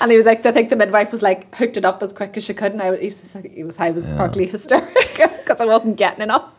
And 0.00 0.10
he 0.10 0.18
was 0.18 0.26
like, 0.26 0.44
I 0.44 0.52
think 0.52 0.68
the 0.68 0.76
midwife 0.76 1.12
was 1.12 1.22
like 1.22 1.54
hooked 1.54 1.76
it 1.76 1.84
up 1.84 2.02
as 2.02 2.12
quick 2.12 2.36
as 2.36 2.44
she 2.44 2.52
could, 2.52 2.72
and 2.72 2.82
I 2.82 2.90
was, 2.90 3.00
he 3.00 3.06
was, 3.06 3.20
just 3.20 3.34
like, 3.36 3.54
he 3.54 3.62
was 3.62 3.78
I 3.78 3.90
was 3.90 4.04
partly 4.04 4.46
hysterical 4.46 4.92
because 5.38 5.60
I 5.60 5.64
wasn't 5.64 5.96
getting 5.96 6.22
enough. 6.22 6.52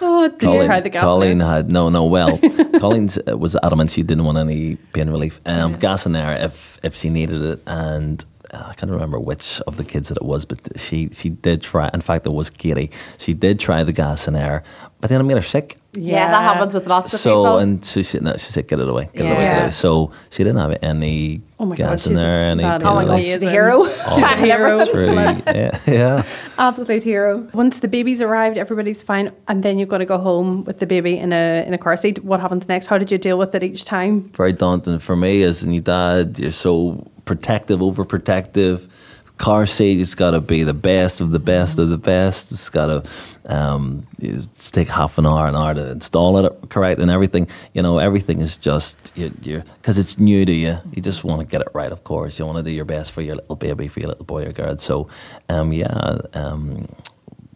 Oh, 0.00 0.28
did 0.28 0.52
you 0.52 0.64
try 0.64 0.80
the 0.80 0.88
gas? 0.88 1.02
Colleen 1.02 1.38
now? 1.38 1.50
had 1.50 1.70
no, 1.70 1.90
no. 1.90 2.04
Well, 2.06 2.38
Colleen 2.80 3.08
was 3.26 3.54
adamant 3.62 3.92
she 3.92 4.02
didn't 4.02 4.24
want 4.24 4.38
any 4.38 4.76
pain 4.94 5.10
relief. 5.10 5.40
Um, 5.46 5.74
Gas 5.74 6.06
in 6.06 6.12
there 6.12 6.36
if 6.44 6.80
if 6.82 6.96
she 6.96 7.10
needed 7.10 7.42
it, 7.42 7.62
and 7.66 8.22
uh, 8.22 8.26
I 8.54 8.74
can't 8.74 8.90
remember 8.92 9.18
which 9.18 9.60
of 9.66 9.76
the 9.76 9.84
kids 9.84 10.08
that 10.08 10.16
it 10.18 10.24
was, 10.24 10.44
but 10.44 10.58
she 10.78 11.08
she 11.12 11.28
did 11.30 11.62
try. 11.62 11.90
In 11.94 12.00
fact, 12.00 12.26
it 12.26 12.30
was 12.32 12.50
Katie. 12.50 12.90
She 13.18 13.34
did 13.34 13.58
try 13.60 13.82
the 13.84 13.92
gas 13.92 14.28
in 14.28 14.36
air, 14.36 14.62
but 15.00 15.10
then 15.10 15.20
it 15.20 15.24
made 15.24 15.36
her 15.36 15.42
sick. 15.42 15.76
Yeah, 15.96 16.28
that 16.28 16.42
happens 16.42 16.74
with 16.74 16.88
lots 16.88 17.14
of 17.14 17.20
So 17.20 17.30
people. 17.30 17.58
and 17.58 17.84
so 17.84 18.02
she 18.02 18.18
no, 18.18 18.32
she 18.36 18.50
said 18.50 18.66
get 18.66 18.80
it 18.80 18.88
away, 18.88 19.08
get 19.14 19.26
it 19.26 19.30
away, 19.30 19.40
get 19.40 19.56
it 19.58 19.60
away. 19.62 19.70
So 19.70 20.10
she 20.30 20.42
didn't 20.42 20.58
have 20.58 20.76
any 20.82 21.40
Oh 21.60 21.66
my 21.66 21.76
God, 21.76 21.90
gas 21.90 22.06
in 22.08 22.14
there, 22.14 22.50
any 22.50 22.64
oh 22.64 22.78
my 22.80 23.04
god, 23.04 23.22
she's 23.22 23.34
a 23.34 23.36
Amazing. 23.36 23.48
hero. 23.50 23.84
She's 23.84 24.18
a 24.18 24.36
hero. 24.36 24.78
everything. 24.78 25.42
Yeah, 25.54 25.78
yeah. 25.86 26.22
Absolute 26.58 27.04
hero. 27.04 27.48
Once 27.54 27.78
the 27.78 27.86
baby's 27.88 28.20
arrived, 28.20 28.58
everybody's 28.58 29.02
fine, 29.02 29.30
and 29.46 29.62
then 29.62 29.78
you've 29.78 29.88
got 29.88 29.98
to 29.98 30.04
go 30.04 30.18
home 30.18 30.64
with 30.64 30.80
the 30.80 30.86
baby 30.86 31.16
in 31.16 31.32
a 31.32 31.64
in 31.66 31.74
a 31.74 31.78
car 31.78 31.96
seat. 31.96 32.24
What 32.24 32.40
happens 32.40 32.66
next? 32.68 32.86
How 32.88 32.98
did 32.98 33.12
you 33.12 33.18
deal 33.18 33.38
with 33.38 33.54
it 33.54 33.62
each 33.62 33.84
time? 33.84 34.22
very 34.34 34.52
daunting 34.52 34.98
for 34.98 35.14
me 35.14 35.44
as 35.44 35.62
a 35.62 35.68
new 35.68 35.80
dad. 35.80 36.40
You're 36.40 36.50
so 36.50 37.06
protective, 37.24 37.80
overprotective. 37.80 38.88
Car 39.36 39.66
seat, 39.66 40.00
it's 40.00 40.14
got 40.14 40.30
to 40.30 40.40
be 40.40 40.62
the 40.62 40.72
best 40.72 41.20
of 41.20 41.32
the 41.32 41.40
best 41.40 41.76
of 41.78 41.88
the 41.88 41.98
best. 41.98 42.52
It's 42.52 42.70
got 42.70 42.86
to 42.86 43.10
um, 43.46 44.06
it's 44.18 44.70
take 44.70 44.88
half 44.88 45.18
an 45.18 45.26
hour, 45.26 45.48
an 45.48 45.54
hour 45.54 45.74
to 45.74 45.90
install 45.90 46.38
it 46.38 46.70
correct 46.70 47.00
and 47.00 47.10
everything. 47.10 47.48
You 47.72 47.82
know, 47.82 47.98
everything 47.98 48.40
is 48.40 48.56
just 48.56 49.12
you're 49.16 49.64
because 49.74 49.98
it's 49.98 50.18
new 50.18 50.44
to 50.44 50.52
you. 50.52 50.78
You 50.92 51.02
just 51.02 51.24
want 51.24 51.40
to 51.40 51.46
get 51.46 51.60
it 51.60 51.68
right, 51.74 51.90
of 51.92 52.04
course. 52.04 52.38
You 52.38 52.46
want 52.46 52.58
to 52.58 52.62
do 52.62 52.70
your 52.70 52.84
best 52.84 53.12
for 53.12 53.22
your 53.22 53.36
little 53.36 53.56
baby, 53.56 53.88
for 53.88 54.00
your 54.00 54.10
little 54.10 54.24
boy 54.24 54.44
or 54.44 54.52
girl. 54.52 54.78
So, 54.78 55.08
um, 55.48 55.72
yeah, 55.72 56.18
um, 56.32 56.88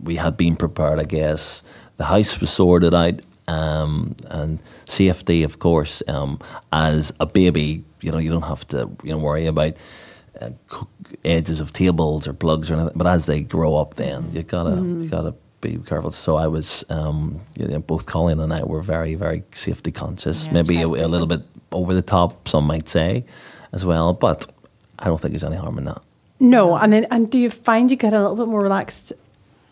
we 0.03 0.17
had 0.17 0.37
been 0.37 0.57
prepared, 0.57 0.99
I 0.99 1.05
guess. 1.05 1.63
The 1.97 2.05
house 2.05 2.41
was 2.41 2.51
sorted 2.51 2.95
out, 2.95 3.21
um, 3.49 4.15
and 4.27 4.61
safety, 4.85 5.43
of 5.43 5.59
course. 5.59 6.03
Um, 6.07 6.39
as 6.73 7.13
a 7.19 7.27
baby, 7.27 7.85
you 8.01 8.13
know, 8.13 8.19
you 8.19 8.31
don't 8.31 8.43
have 8.43 8.67
to, 8.69 8.91
you 9.03 9.11
know, 9.11 9.19
worry 9.19 9.47
about 9.47 9.75
uh, 10.41 10.51
edges 11.25 11.61
of 11.61 11.73
tables 11.73 12.29
or 12.29 12.33
plugs 12.33 12.71
or 12.71 12.75
anything. 12.75 12.93
But 12.95 13.07
as 13.07 13.27
they 13.27 13.41
grow 13.41 13.77
up, 13.77 13.95
then 13.95 14.31
you 14.33 14.43
gotta, 14.43 14.77
you 14.77 15.09
gotta 15.09 15.35
be 15.61 15.79
careful. 15.79 16.11
So 16.11 16.37
I 16.37 16.47
was, 16.47 16.85
um, 16.91 17.41
you 17.57 17.67
know, 17.67 17.81
both 17.81 18.07
Colin 18.07 18.39
and 18.39 18.53
I 18.53 18.63
were 18.63 18.83
very, 18.83 19.15
very 19.15 19.43
safety 19.53 19.91
conscious. 19.91 20.47
Yeah, 20.47 20.53
Maybe 20.53 20.83
a, 20.83 20.87
a 20.87 21.09
little 21.09 21.27
bit 21.27 21.43
over 21.73 21.95
the 21.95 22.03
top, 22.03 22.47
some 22.47 22.65
might 22.67 22.89
say, 22.89 23.25
as 23.73 23.85
well. 23.85 24.13
But 24.13 24.47
I 24.99 25.07
don't 25.07 25.21
think 25.21 25.33
there's 25.33 25.45
any 25.45 25.57
harm 25.57 25.79
in 25.79 25.87
that. 25.87 26.03
No, 26.41 26.77
and 26.77 26.93
then 26.93 27.07
and 27.11 27.29
do 27.29 27.39
you 27.39 27.51
find 27.51 27.91
you 27.91 27.97
get 27.97 28.13
a 28.13 28.21
little 28.21 28.37
bit 28.37 28.47
more 28.47 28.63
relaxed 28.63 29.13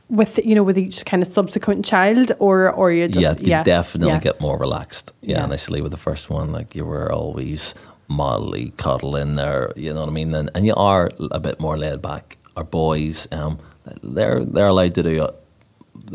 with 0.09 0.39
you 0.45 0.55
know 0.55 0.63
with 0.63 0.79
each 0.79 1.05
kind 1.05 1.23
of 1.23 1.29
subsequent 1.29 1.85
child, 1.85 2.33
or 2.39 2.71
or 2.71 2.93
you 2.93 3.09
just 3.09 3.41
yeah, 3.41 3.59
you 3.59 3.65
definitely 3.65 4.13
yeah. 4.15 4.21
get 4.21 4.41
more 4.41 4.59
relaxed. 4.59 5.13
Yeah, 5.23 5.39
Yeah. 5.39 5.45
initially 5.45 5.81
with 5.81 5.91
the 5.93 5.99
first 5.99 6.31
one, 6.31 6.53
like 6.53 6.75
you 6.77 6.85
were 6.85 7.13
always 7.13 7.75
modelly 8.09 8.77
cuddling 8.77 9.35
there. 9.35 9.73
You 9.77 9.93
know 9.93 10.01
what 10.01 10.09
I 10.09 10.13
mean? 10.13 10.35
And, 10.35 10.51
and 10.55 10.65
you 10.65 10.75
are 10.75 11.11
a 11.31 11.41
bit 11.41 11.59
more 11.61 11.77
laid 11.77 12.01
back. 12.03 12.37
Our 12.57 12.65
boys, 12.65 13.27
um, 13.33 13.59
they're 14.03 14.45
they're 14.45 14.69
allowed 14.69 14.95
to 14.95 15.03
do. 15.03 15.23
A, 15.25 15.35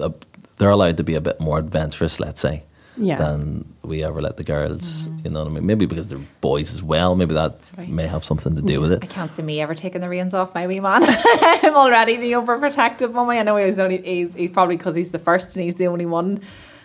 a, 0.02 0.14
they're 0.58 0.70
allowed 0.70 0.98
to 0.98 1.04
be 1.04 1.16
a 1.16 1.22
bit 1.22 1.40
more 1.40 1.58
adventurous, 1.60 2.20
let's 2.20 2.40
say, 2.40 2.64
Yeah. 2.98 3.16
than 3.18 3.74
we 3.84 4.04
ever 4.04 4.22
let 4.22 4.38
the 4.38 4.44
girls. 4.44 5.08
Mm-hmm. 5.08 5.18
You 5.24 5.30
know 5.32 5.40
what 5.40 5.48
I 5.48 5.52
mean? 5.52 5.66
Maybe 5.66 5.86
because 5.86 6.10
they're 6.10 6.20
boys 6.42 6.74
as 6.74 6.84
well. 6.84 7.16
Maybe 7.16 7.34
that 7.34 7.60
Right. 7.78 7.88
may 7.90 8.06
have 8.08 8.24
something 8.26 8.54
to 8.56 8.62
do 8.62 8.82
with 8.82 8.92
it. 8.92 9.00
I 9.02 9.08
can't 9.08 9.32
see 9.32 9.42
me 9.42 9.62
ever 9.62 9.74
taking 9.76 10.02
the 10.02 10.10
reins 10.10 10.34
off 10.34 10.54
my 10.54 10.68
wee 10.68 10.80
man. 10.80 11.02
I'm 11.06 11.76
already 11.76 12.18
the 12.18 12.34
overprotective 12.34 13.14
mummy. 13.14 13.38
I 13.40 13.44
know 13.44 13.56
he's 13.58 13.80
only 13.80 14.02
he's, 14.02 14.34
he's 14.36 14.52
probably 14.52 14.78
because 14.78 14.96
he's 14.96 15.12
the 15.12 15.20
first 15.20 15.56
and 15.56 15.64
he's 15.66 15.76
the 15.76 15.88
only 15.88 16.06
one. 16.06 16.42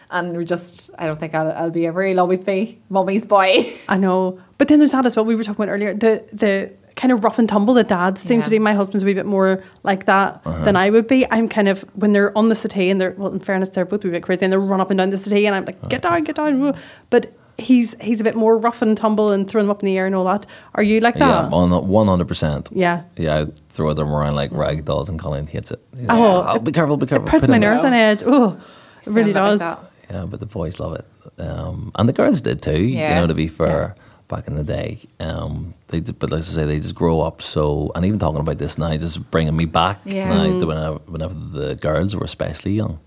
And 0.09 0.37
we're 0.37 0.45
just, 0.45 0.91
I 0.99 1.07
don't 1.07 1.19
think 1.19 1.35
I'll, 1.35 1.51
I'll 1.51 1.71
be 1.71 1.85
ever. 1.87 2.05
He'll 2.07 2.21
always 2.21 2.39
be 2.45 2.81
mummy's 2.89 3.27
boy. 3.27 3.67
I 3.89 3.97
know, 3.97 4.41
but 4.59 4.69
then 4.69 4.79
there's 4.79 4.93
that 4.93 5.05
as 5.05 5.17
well. 5.17 5.25
We 5.25 5.35
were 5.35 5.43
talking 5.43 5.65
about 5.65 5.73
earlier 5.73 5.95
the 5.95 6.23
the 6.33 6.71
kind 6.97 7.13
of 7.13 7.23
rough 7.23 7.39
and 7.39 7.49
tumble 7.49 7.75
The 7.75 7.85
dads 7.85 8.23
seem 8.23 8.41
to 8.43 8.47
Yeah. 8.51 8.59
do. 8.59 8.61
My 8.61 8.73
husband's 8.75 9.03
a 9.05 9.07
wee 9.07 9.15
bit 9.15 9.27
more 9.27 9.63
like 9.85 10.07
that 10.07 10.43
than 10.45 10.77
I 10.77 10.91
would 10.91 11.07
be. 11.07 11.31
I'm 11.31 11.49
kind 11.49 11.69
of 11.69 11.83
when 11.95 12.13
they're 12.13 12.37
on 12.37 12.49
the 12.49 12.55
settee 12.55 12.91
and 12.91 13.01
they're 13.01 13.15
well, 13.19 13.33
in 13.33 13.39
fairness, 13.41 13.69
they're 13.69 13.85
both 13.85 14.03
a 14.05 14.09
wee 14.09 14.13
bit 14.13 14.23
crazy 14.23 14.45
and 14.45 14.53
they 14.53 14.57
run 14.57 14.81
up 14.81 14.91
and 14.91 14.99
down 14.99 15.11
the 15.11 15.17
settee 15.17 15.47
and 15.47 15.55
I'm 15.55 15.65
like, 15.67 15.89
get 15.89 16.03
down, 16.03 16.25
get 16.25 16.37
down. 16.37 16.75
But 17.11 17.33
he's 17.59 17.95
he's 18.01 18.21
a 18.21 18.25
bit 18.25 18.35
more 18.35 18.57
rough 18.59 18.83
and 18.83 18.97
tumble 18.99 19.31
and 19.33 19.49
throwing 19.49 19.67
them 19.67 19.71
up 19.71 19.83
in 19.83 19.87
the 19.87 19.97
air 19.99 20.07
and 20.07 20.15
all 20.15 20.25
that. 20.25 20.47
Are 20.75 20.83
you 20.83 21.01
like 21.01 21.15
that? 21.19 21.53
on 21.53 21.87
one 21.89 22.07
hundred 22.07 22.29
percent. 22.29 22.69
Yeah. 22.73 23.03
Yeah, 23.17 23.41
I 23.43 23.47
throw 23.71 23.93
them 23.93 24.11
around 24.11 24.35
like 24.35 24.51
rag 24.53 24.85
dolls, 24.85 25.09
and 25.09 25.19
Colin 25.19 25.47
hates 25.47 25.71
it. 25.71 25.81
He's 25.99 26.07
like, 26.09 26.19
Oh, 26.19 26.45
oh, 26.49 26.59
be 26.59 26.73
careful, 26.73 26.97
be 26.97 27.07
careful. 27.07 27.29
It 27.29 27.31
puts 27.31 27.41
put 27.43 27.51
my 27.51 27.59
nerves 27.59 27.83
down." 27.83 27.93
on 27.93 27.99
edge. 27.99 28.23
Oh, 28.27 28.59
it 29.07 29.11
really 29.11 29.33
does. 29.33 29.61
like. 29.61 29.79
Yeah, 30.11 30.25
but 30.25 30.41
the 30.41 30.47
boys 30.47 30.79
love 30.81 30.95
it, 30.95 31.05
um, 31.41 31.91
and 31.99 32.09
the 32.09 32.13
girls 32.13 32.41
did 32.41 32.63
too. 32.63 32.79
You 32.81 32.97
know, 32.97 33.27
to 33.27 33.35
be 33.35 33.49
fair, 33.49 33.97
back 34.29 34.47
in 34.49 34.55
the 34.55 34.63
day, 34.63 35.01
um, 35.19 35.75
they 35.89 36.01
but 36.01 36.33
as 36.33 36.51
I 36.51 36.63
say, 36.63 36.67
they 36.67 36.81
just 36.81 36.95
grow 36.95 37.21
up. 37.21 37.43
So, 37.43 37.93
and 37.95 38.05
even 38.05 38.19
talking 38.19 38.41
about 38.41 38.59
this 38.59 38.77
now, 38.79 38.97
just 38.97 39.31
bringing 39.31 39.57
me 39.57 39.65
back 39.67 40.01
Yeah. 40.05 40.29
now, 40.29 40.59
to 40.59 40.67
whenever, 40.67 40.99
whenever 41.07 41.35
the 41.35 41.75
girls 41.77 42.15
were 42.17 42.25
especially 42.25 42.73
young, 42.73 42.99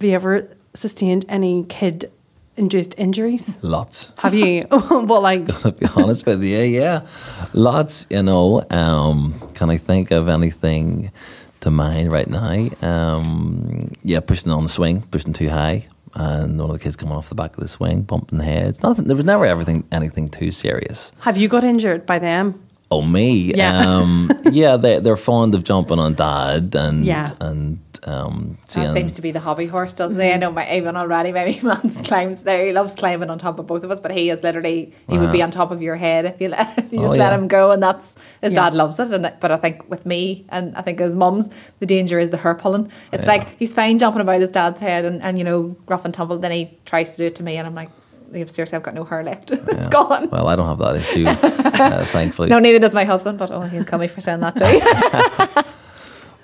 Have 0.00 0.08
you 0.08 0.14
ever 0.14 0.48
sustained 0.74 1.24
any 1.28 1.64
kid 1.64 2.10
induced 2.56 2.94
injuries? 2.98 3.56
lots. 3.62 4.12
Have 4.18 4.34
you? 4.34 4.66
well, 4.70 5.20
like 5.20 5.44
Gotta 5.46 5.72
be 5.72 5.86
honest 5.94 6.26
with 6.26 6.42
you, 6.42 6.58
yeah, 6.58 7.06
lots. 7.52 8.06
You 8.10 8.22
know, 8.22 8.64
um, 8.70 9.40
can 9.54 9.70
I 9.70 9.76
think 9.78 10.10
of 10.10 10.28
anything 10.28 11.12
to 11.60 11.70
mind 11.70 12.10
right 12.10 12.28
now? 12.28 12.68
Um, 12.82 13.92
yeah, 14.02 14.20
pushing 14.20 14.50
on 14.50 14.64
the 14.64 14.68
swing, 14.68 15.02
pushing 15.10 15.32
too 15.32 15.48
high, 15.50 15.86
and 16.16 16.58
one 16.58 16.70
of 16.70 16.76
the 16.78 16.82
kids 16.82 16.96
coming 16.96 17.14
off 17.14 17.28
the 17.28 17.34
back 17.36 17.56
of 17.56 17.62
the 17.62 17.68
swing, 17.68 18.02
bumping 18.02 18.40
heads. 18.40 18.82
Nothing. 18.82 19.04
There 19.06 19.16
was 19.16 19.24
never 19.26 19.46
everything 19.46 19.84
anything 19.92 20.26
too 20.26 20.50
serious. 20.50 21.12
have 21.20 21.36
you 21.36 21.46
got 21.48 21.62
injured 21.62 22.06
by 22.06 22.18
them? 22.18 22.60
Oh 22.90 23.02
me, 23.02 23.52
Yeah. 23.54 23.78
um, 23.98 24.30
yeah. 24.52 24.76
They 24.76 24.98
they're 25.00 25.16
fond 25.16 25.54
of 25.56 25.64
jumping 25.64 25.98
on 25.98 26.14
dad 26.14 26.74
and 26.74 27.04
Yeah. 27.04 27.30
and 27.40 27.80
um, 28.04 28.58
That 28.74 28.92
seems 28.92 29.12
to 29.14 29.22
be 29.22 29.30
the 29.32 29.40
hobby 29.40 29.66
horse, 29.66 29.92
doesn't 29.94 30.20
he? 30.20 30.32
I 30.32 30.36
know 30.36 30.50
my 30.50 30.70
even 30.74 30.96
already. 30.96 31.32
My 31.32 31.44
wee 31.46 31.60
man's 31.62 31.96
climbs 32.06 32.44
now. 32.44 32.56
He 32.58 32.72
loves 32.72 32.94
climbing 32.94 33.30
on 33.30 33.38
top 33.38 33.58
of 33.58 33.66
both 33.66 33.84
of 33.84 33.90
us, 33.90 34.00
but 34.00 34.10
he 34.12 34.30
is 34.30 34.42
literally 34.42 34.92
he 35.08 35.18
would 35.18 35.32
be 35.32 35.42
on 35.42 35.50
top 35.50 35.70
of 35.70 35.82
your 35.82 35.96
head 35.96 36.24
if 36.24 36.40
you 36.40 36.48
let 36.48 36.78
if 36.78 36.84
you 36.92 37.00
just 37.00 37.14
Oh, 37.14 37.16
let 37.18 37.30
yeah. 37.30 37.34
him 37.38 37.48
go, 37.48 37.70
and 37.70 37.82
that's 37.82 38.14
his 38.42 38.52
Yeah. 38.52 38.64
dad 38.64 38.74
loves 38.74 38.98
it. 38.98 39.10
And 39.12 39.32
but 39.40 39.50
I 39.52 39.56
think 39.56 39.88
with 39.90 40.04
me 40.06 40.44
and 40.50 40.74
I 40.76 40.82
think 40.82 40.98
his 40.98 41.14
mum's, 41.14 41.48
the 41.80 41.86
danger 41.86 42.18
is 42.18 42.30
the 42.30 42.36
hair 42.38 42.54
pulling. 42.54 42.90
It's 43.12 43.24
Yeah. 43.24 43.30
like 43.32 43.58
he's 43.58 43.72
fine 43.72 43.98
jumping 43.98 44.20
about 44.22 44.40
his 44.40 44.50
dad's 44.50 44.80
head 44.80 45.04
and, 45.04 45.22
and 45.22 45.38
you 45.38 45.44
know 45.44 45.76
rough 45.88 46.04
and 46.04 46.12
tumble. 46.14 46.38
Then 46.38 46.52
he 46.52 46.78
tries 46.84 47.12
to 47.12 47.16
do 47.18 47.24
it 47.26 47.34
to 47.36 47.42
me, 47.42 47.56
and 47.56 47.66
I'm 47.66 47.74
like, 47.74 47.90
"You've 48.32 48.50
seriously, 48.50 48.76
I've 48.76 48.82
got 48.82 48.94
no 48.94 49.04
hair 49.04 49.22
left. 49.22 49.50
it's 49.52 49.88
gone." 49.88 50.28
Well, 50.30 50.48
I 50.48 50.56
don't 50.56 50.66
have 50.66 50.78
that 50.78 50.96
issue, 50.96 51.26
uh, 51.28 52.04
thankfully. 52.06 52.48
No, 52.48 52.58
neither 52.58 52.78
does 52.78 52.94
my 52.94 53.04
husband, 53.04 53.38
but 53.38 53.50
oh, 53.50 53.62
he'll 53.62 53.84
kill 53.84 53.98
me 53.98 54.08
for 54.08 54.20
saying 54.20 54.40
that 54.40 54.56
too. 54.56 55.72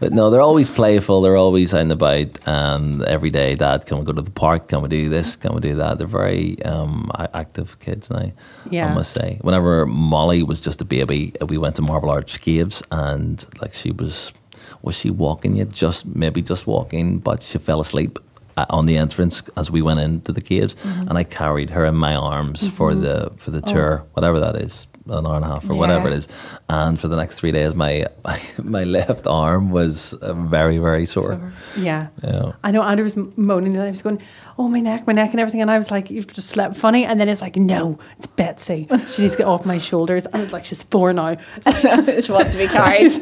But 0.02 0.12
no, 0.12 0.30
they're 0.30 0.40
always 0.50 0.68
playful. 0.68 1.22
They're 1.22 1.36
always 1.36 1.72
out 1.72 1.82
and 1.82 1.92
about. 1.92 2.40
And 2.44 3.02
every 3.04 3.30
day, 3.30 3.54
Dad, 3.54 3.86
can 3.86 3.98
we 3.98 4.04
go 4.04 4.12
to 4.12 4.20
the 4.20 4.32
park? 4.32 4.66
Can 4.66 4.82
we 4.82 4.88
do 4.88 5.08
this? 5.08 5.36
Can 5.36 5.54
we 5.54 5.60
do 5.60 5.76
that? 5.76 5.98
They're 5.98 6.08
very 6.08 6.60
um, 6.64 7.08
active 7.32 7.78
kids 7.78 8.10
now. 8.10 8.32
Yeah. 8.68 8.90
I 8.90 8.94
must 8.94 9.12
say. 9.12 9.38
Whenever 9.42 9.86
Molly 9.86 10.42
was 10.42 10.60
just 10.60 10.80
a 10.80 10.84
baby, 10.84 11.32
we 11.48 11.56
went 11.56 11.76
to 11.76 11.82
Marble 11.82 12.10
Arch 12.10 12.40
Caves, 12.40 12.82
and 12.90 13.46
like 13.60 13.74
she 13.74 13.92
was, 13.92 14.32
was 14.82 14.96
she 14.96 15.08
walking 15.08 15.54
yet? 15.54 15.70
Just 15.70 16.04
maybe 16.04 16.42
just 16.42 16.66
walking, 16.66 17.18
but 17.20 17.40
she 17.44 17.58
fell 17.58 17.80
asleep 17.80 18.18
uh, 18.56 18.66
on 18.70 18.86
the 18.86 18.96
entrance 18.96 19.40
as 19.56 19.70
we 19.70 19.82
went 19.82 20.00
into 20.00 20.32
the 20.32 20.40
caves, 20.42 20.74
Mm-hmm. 20.74 21.08
and 21.10 21.16
I 21.16 21.22
carried 21.24 21.70
her 21.70 21.86
in 21.86 21.94
my 21.94 22.16
arms 22.16 22.66
for 22.76 22.92
the 22.94 23.30
for 23.38 23.52
the 23.52 23.60
tour, 23.60 24.04
whatever 24.14 24.40
that 24.40 24.56
is. 24.56 24.86
An 25.08 25.26
hour 25.26 25.36
and 25.36 25.44
a 25.44 25.48
half, 25.48 25.68
or 25.68 25.74
whatever 25.74 26.08
Oh. 26.08 26.12
It 26.12 26.16
is, 26.18 26.28
and 26.68 26.98
for 27.00 27.08
the 27.08 27.16
next 27.16 27.34
three 27.36 27.52
days, 27.52 27.74
my 27.74 28.06
my, 28.24 28.40
my 28.62 28.84
left 28.84 29.26
arm 29.26 29.70
was 29.70 30.14
very 30.22 30.78
very 30.78 31.06
sore. 31.06 31.26
Sore. 31.34 31.52
Yeah. 31.76 32.08
Yeah. 32.22 32.52
I 32.62 32.70
know 32.70 32.82
Andrew 32.82 33.04
was 33.04 33.16
moaning 33.36 33.74
and. 33.76 33.84
He 33.84 33.90
was 33.90 34.02
going, 34.02 34.20
Oh, 34.58 34.68
my 34.68 34.80
neck, 34.80 35.06
my 35.06 35.12
neck, 35.12 35.30
and 35.32 35.40
everything. 35.40 35.60
And 35.62 35.70
I 35.70 35.78
was 35.78 35.90
like, 35.90 36.10
You've 36.10 36.26
just 36.26 36.48
slept 36.48 36.76
funny. 36.76 37.04
And 37.04 37.20
then 37.20 37.28
it's 37.28 37.40
like, 37.40 37.56
No, 37.56 37.98
it's 38.18 38.26
Betsy. 38.26 38.86
She 39.08 39.22
needs 39.22 39.32
to 39.34 39.38
get 39.38 39.46
off 39.46 39.64
my 39.66 39.78
shoulders. 39.78 40.26
And 40.26 40.42
it's 40.42 40.52
like, 40.52 40.64
She's 40.64 40.82
four 40.82 41.12
now. 41.12 41.36
she 42.20 42.32
wants 42.32 42.52
to 42.52 42.58
be 42.58 42.68
carried. 42.68 43.12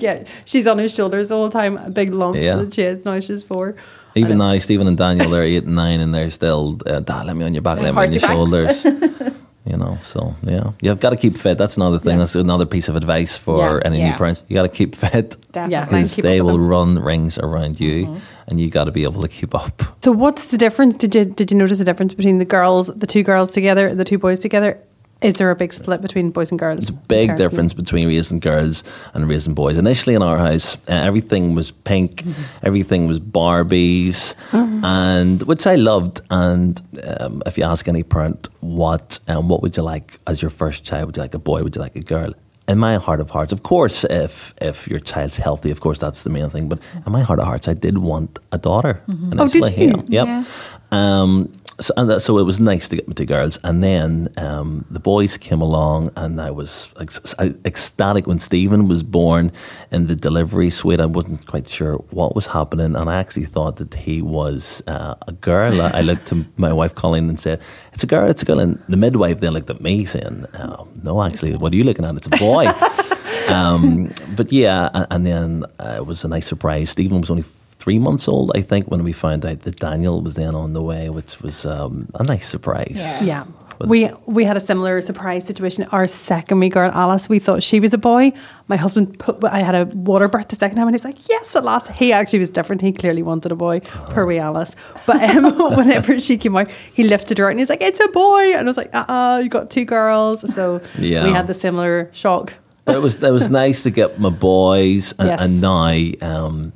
yeah. 0.02 0.24
She's 0.44 0.66
on 0.66 0.78
his 0.78 0.94
shoulders 0.94 1.30
all 1.30 1.48
the 1.48 1.52
time. 1.58 1.76
A 1.78 1.90
big 1.90 2.14
lump 2.14 2.36
Yeah. 2.36 2.56
that 2.56 2.74
she 2.74 2.82
has. 2.82 3.04
Now 3.04 3.18
she's 3.20 3.42
four. 3.42 3.74
Even 4.14 4.38
now, 4.38 4.58
Stephen 4.58 4.86
and 4.86 4.96
Daniel, 4.96 5.28
they're 5.28 5.42
eight 5.42 5.64
and 5.64 5.74
nine, 5.74 6.00
and 6.00 6.14
they're 6.14 6.30
still, 6.30 6.80
uh, 6.86 7.00
Dad, 7.00 7.26
let 7.26 7.36
me 7.36 7.44
on 7.44 7.52
your 7.52 7.60
back, 7.62 7.78
let 7.80 7.94
me 7.94 8.00
on 8.00 8.12
your 8.12 8.20
backs. 8.20 8.80
shoulders. 8.82 9.32
You 9.66 9.76
know, 9.76 9.98
so 10.02 10.34
yeah, 10.42 10.72
you've 10.80 11.00
got 11.00 11.10
to 11.10 11.16
keep 11.16 11.36
fit. 11.36 11.58
That's 11.58 11.76
another 11.76 11.98
thing. 11.98 12.12
Yeah. 12.12 12.18
That's 12.18 12.36
another 12.36 12.66
piece 12.66 12.88
of 12.88 12.94
advice 12.96 13.36
for 13.36 13.58
Yeah. 13.58 13.80
any 13.86 13.98
Yeah. 13.98 14.10
new 14.12 14.16
parents. 14.16 14.42
You 14.48 14.54
got 14.54 14.62
to 14.62 14.68
keep 14.68 14.94
fit 14.94 15.36
Definitely. 15.52 15.72
Yeah. 15.72 15.84
because 15.86 16.16
they 16.16 16.40
will 16.40 16.52
them. 16.58 16.68
run 16.68 16.98
rings 17.00 17.36
around 17.38 17.80
you, 17.80 18.06
mm-hmm. 18.06 18.16
and 18.48 18.60
you 18.60 18.70
got 18.70 18.84
to 18.84 18.92
be 18.92 19.02
able 19.02 19.22
to 19.22 19.28
keep 19.28 19.54
up. 19.54 19.82
So 20.04 20.12
what's 20.12 20.44
the 20.46 20.56
difference? 20.58 20.94
Did 20.96 21.14
you 21.14 21.24
did 21.24 21.50
you 21.50 21.56
notice 21.58 21.80
a 21.80 21.84
difference 21.84 22.14
between 22.14 22.38
the 22.38 22.44
girls, 22.44 22.86
the 22.86 23.06
two 23.06 23.22
girls 23.24 23.50
together, 23.50 23.92
the 23.94 24.04
two 24.04 24.18
boys 24.18 24.38
together? 24.38 24.78
Is 25.26 25.34
there 25.34 25.50
a 25.50 25.56
big 25.56 25.72
split 25.72 26.00
between 26.00 26.30
boys 26.30 26.52
and 26.52 26.58
girls? 26.60 26.78
There's 26.78 26.90
a 26.90 26.92
big 26.92 27.30
Parenting? 27.30 27.36
difference 27.36 27.72
between 27.74 28.06
raising 28.06 28.38
girls 28.38 28.84
and 29.12 29.28
raising 29.28 29.54
boys. 29.54 29.76
Initially 29.76 30.14
in 30.14 30.22
our 30.22 30.38
house, 30.38 30.76
uh, 30.88 30.92
everything 30.92 31.56
was 31.56 31.72
pink, 31.72 32.22
everything 32.62 33.08
was 33.08 33.18
Barbies, 33.18 34.34
and 34.52 35.42
which 35.42 35.66
I 35.66 35.74
loved. 35.74 36.20
And 36.30 36.80
um, 37.18 37.42
if 37.44 37.58
you 37.58 37.64
ask 37.64 37.88
any 37.88 38.04
parent, 38.04 38.48
what 38.60 39.18
um, 39.26 39.48
what 39.48 39.62
would 39.62 39.76
you 39.76 39.82
like 39.82 40.20
as 40.28 40.40
your 40.42 40.50
first 40.50 40.84
child? 40.84 41.06
Would 41.06 41.16
you 41.16 41.22
like 41.22 41.34
a 41.34 41.40
boy? 41.40 41.62
Would 41.64 41.74
you 41.74 41.82
like 41.82 41.96
a 41.96 42.02
girl? 42.04 42.32
In 42.68 42.78
my 42.78 42.96
heart 42.96 43.20
of 43.20 43.30
hearts, 43.30 43.52
of 43.52 43.62
course, 43.62 44.04
if 44.04 44.54
if 44.60 44.86
your 44.86 45.00
child's 45.00 45.36
healthy, 45.36 45.70
of 45.72 45.80
course 45.80 45.98
that's 45.98 46.22
the 46.22 46.30
main 46.30 46.48
thing. 46.50 46.68
But 46.68 46.78
in 47.04 47.12
my 47.12 47.22
heart 47.22 47.40
of 47.40 47.46
hearts, 47.46 47.66
I 47.68 47.74
did 47.74 47.98
want 47.98 48.38
a 48.52 48.58
daughter. 48.58 49.00
Oh, 49.38 49.48
did 49.48 49.76
you? 49.76 49.86
Yeah. 49.86 50.02
Yep. 50.08 50.26
Yeah. 50.26 50.44
Um, 50.92 51.52
so, 51.78 51.92
and 51.96 52.08
that, 52.08 52.20
so 52.20 52.38
it 52.38 52.44
was 52.44 52.58
nice 52.58 52.88
to 52.88 52.96
get 52.96 53.06
my 53.06 53.14
two 53.14 53.26
girls, 53.26 53.58
and 53.62 53.82
then 53.82 54.32
um, 54.38 54.86
the 54.90 54.98
boys 54.98 55.36
came 55.36 55.60
along, 55.60 56.10
and 56.16 56.40
I 56.40 56.50
was 56.50 56.88
ex- 56.98 57.34
ecstatic 57.38 58.26
when 58.26 58.38
Stephen 58.38 58.88
was 58.88 59.02
born 59.02 59.52
in 59.92 60.06
the 60.06 60.16
delivery 60.16 60.70
suite. 60.70 61.00
I 61.00 61.06
wasn't 61.06 61.46
quite 61.46 61.68
sure 61.68 61.96
what 62.10 62.34
was 62.34 62.46
happening, 62.46 62.96
and 62.96 63.10
I 63.10 63.20
actually 63.20 63.44
thought 63.44 63.76
that 63.76 63.92
he 63.94 64.22
was 64.22 64.82
uh, 64.86 65.16
a 65.26 65.32
girl. 65.32 65.82
I, 65.82 65.98
I 65.98 66.00
looked 66.00 66.26
to 66.28 66.46
my 66.56 66.72
wife 66.72 66.94
Colleen 66.94 67.28
and 67.28 67.38
said, 67.38 67.60
"It's 67.92 68.02
a 68.02 68.06
girl, 68.06 68.30
it's 68.30 68.42
a 68.42 68.46
girl." 68.46 68.58
And 68.58 68.82
the 68.88 68.96
midwife 68.96 69.40
then 69.40 69.52
looked 69.52 69.70
at 69.70 69.80
me 69.82 70.06
saying, 70.06 70.46
oh, 70.54 70.88
"No, 71.02 71.22
actually, 71.22 71.56
what 71.56 71.72
are 71.72 71.76
you 71.76 71.84
looking 71.84 72.04
at? 72.04 72.16
It's 72.16 72.26
a 72.26 72.30
boy." 72.30 72.66
um, 73.48 74.10
but 74.34 74.50
yeah, 74.50 74.88
and, 74.94 75.06
and 75.10 75.26
then 75.26 75.64
uh, 75.78 75.96
it 75.98 76.06
was 76.06 76.24
a 76.24 76.28
nice 76.28 76.46
surprise. 76.46 76.90
Stephen 76.90 77.20
was 77.20 77.30
only 77.30 77.44
three 77.86 78.00
months 78.00 78.26
old, 78.26 78.50
I 78.56 78.62
think, 78.62 78.88
when 78.88 79.04
we 79.04 79.12
found 79.12 79.46
out 79.46 79.60
that 79.60 79.76
Daniel 79.76 80.20
was 80.20 80.34
then 80.34 80.56
on 80.56 80.72
the 80.72 80.82
way, 80.82 81.08
which 81.08 81.40
was 81.40 81.64
um, 81.64 82.08
a 82.16 82.24
nice 82.24 82.48
surprise. 82.48 82.94
Yeah. 82.96 83.22
Yeah. 83.22 83.44
We 83.78 84.08
we 84.24 84.42
had 84.44 84.56
a 84.56 84.60
similar 84.60 85.00
surprise 85.02 85.44
situation. 85.46 85.84
Our 85.92 86.08
second 86.08 86.58
wee 86.58 86.68
girl, 86.70 86.90
Alice, 86.92 87.28
we 87.28 87.38
thought 87.38 87.62
she 87.62 87.78
was 87.78 87.94
a 87.94 87.98
boy. 87.98 88.32
My 88.66 88.76
husband 88.76 89.18
put 89.20 89.44
I 89.44 89.60
had 89.60 89.74
a 89.76 89.84
water 89.94 90.26
birth 90.28 90.48
the 90.48 90.56
second 90.56 90.76
time 90.78 90.88
and 90.88 90.96
he's 90.96 91.04
like, 91.04 91.28
Yes, 91.28 91.54
at 91.54 91.62
last. 91.62 91.86
He 91.88 92.10
actually 92.12 92.40
was 92.40 92.50
different. 92.50 92.80
He 92.82 92.90
clearly 92.90 93.22
wanted 93.22 93.52
a 93.52 93.54
boy. 93.54 93.80
Poor 94.12 94.24
wee 94.26 94.38
Alice. 94.38 94.74
But 95.06 95.20
um, 95.36 95.44
whenever 95.76 96.18
she 96.18 96.38
came 96.38 96.56
out, 96.56 96.70
he 96.94 97.04
lifted 97.04 97.36
her 97.38 97.44
out 97.46 97.50
and 97.50 97.60
he's 97.60 97.68
like, 97.68 97.82
It's 97.82 98.00
a 98.00 98.08
boy. 98.08 98.54
And 98.56 98.60
I 98.66 98.70
was 98.70 98.78
like, 98.78 98.92
uh 98.94 99.04
uh 99.08 99.40
you 99.44 99.50
got 99.50 99.70
two 99.70 99.84
girls. 99.84 100.40
So 100.54 100.80
Yeah. 100.98 101.24
we 101.26 101.32
had 101.32 101.46
the 101.46 101.54
similar 101.54 102.08
shock. 102.12 102.54
But 102.86 102.94
it 102.94 103.02
was 103.02 103.20
it 103.20 103.30
was 103.32 103.48
nice 103.50 103.82
to 103.82 103.90
get 103.90 104.18
my 104.20 104.30
boys, 104.30 105.12
and, 105.18 105.28
Yes. 105.28 105.40
and 105.40 105.60
now 105.60 105.92
um, 106.22 106.72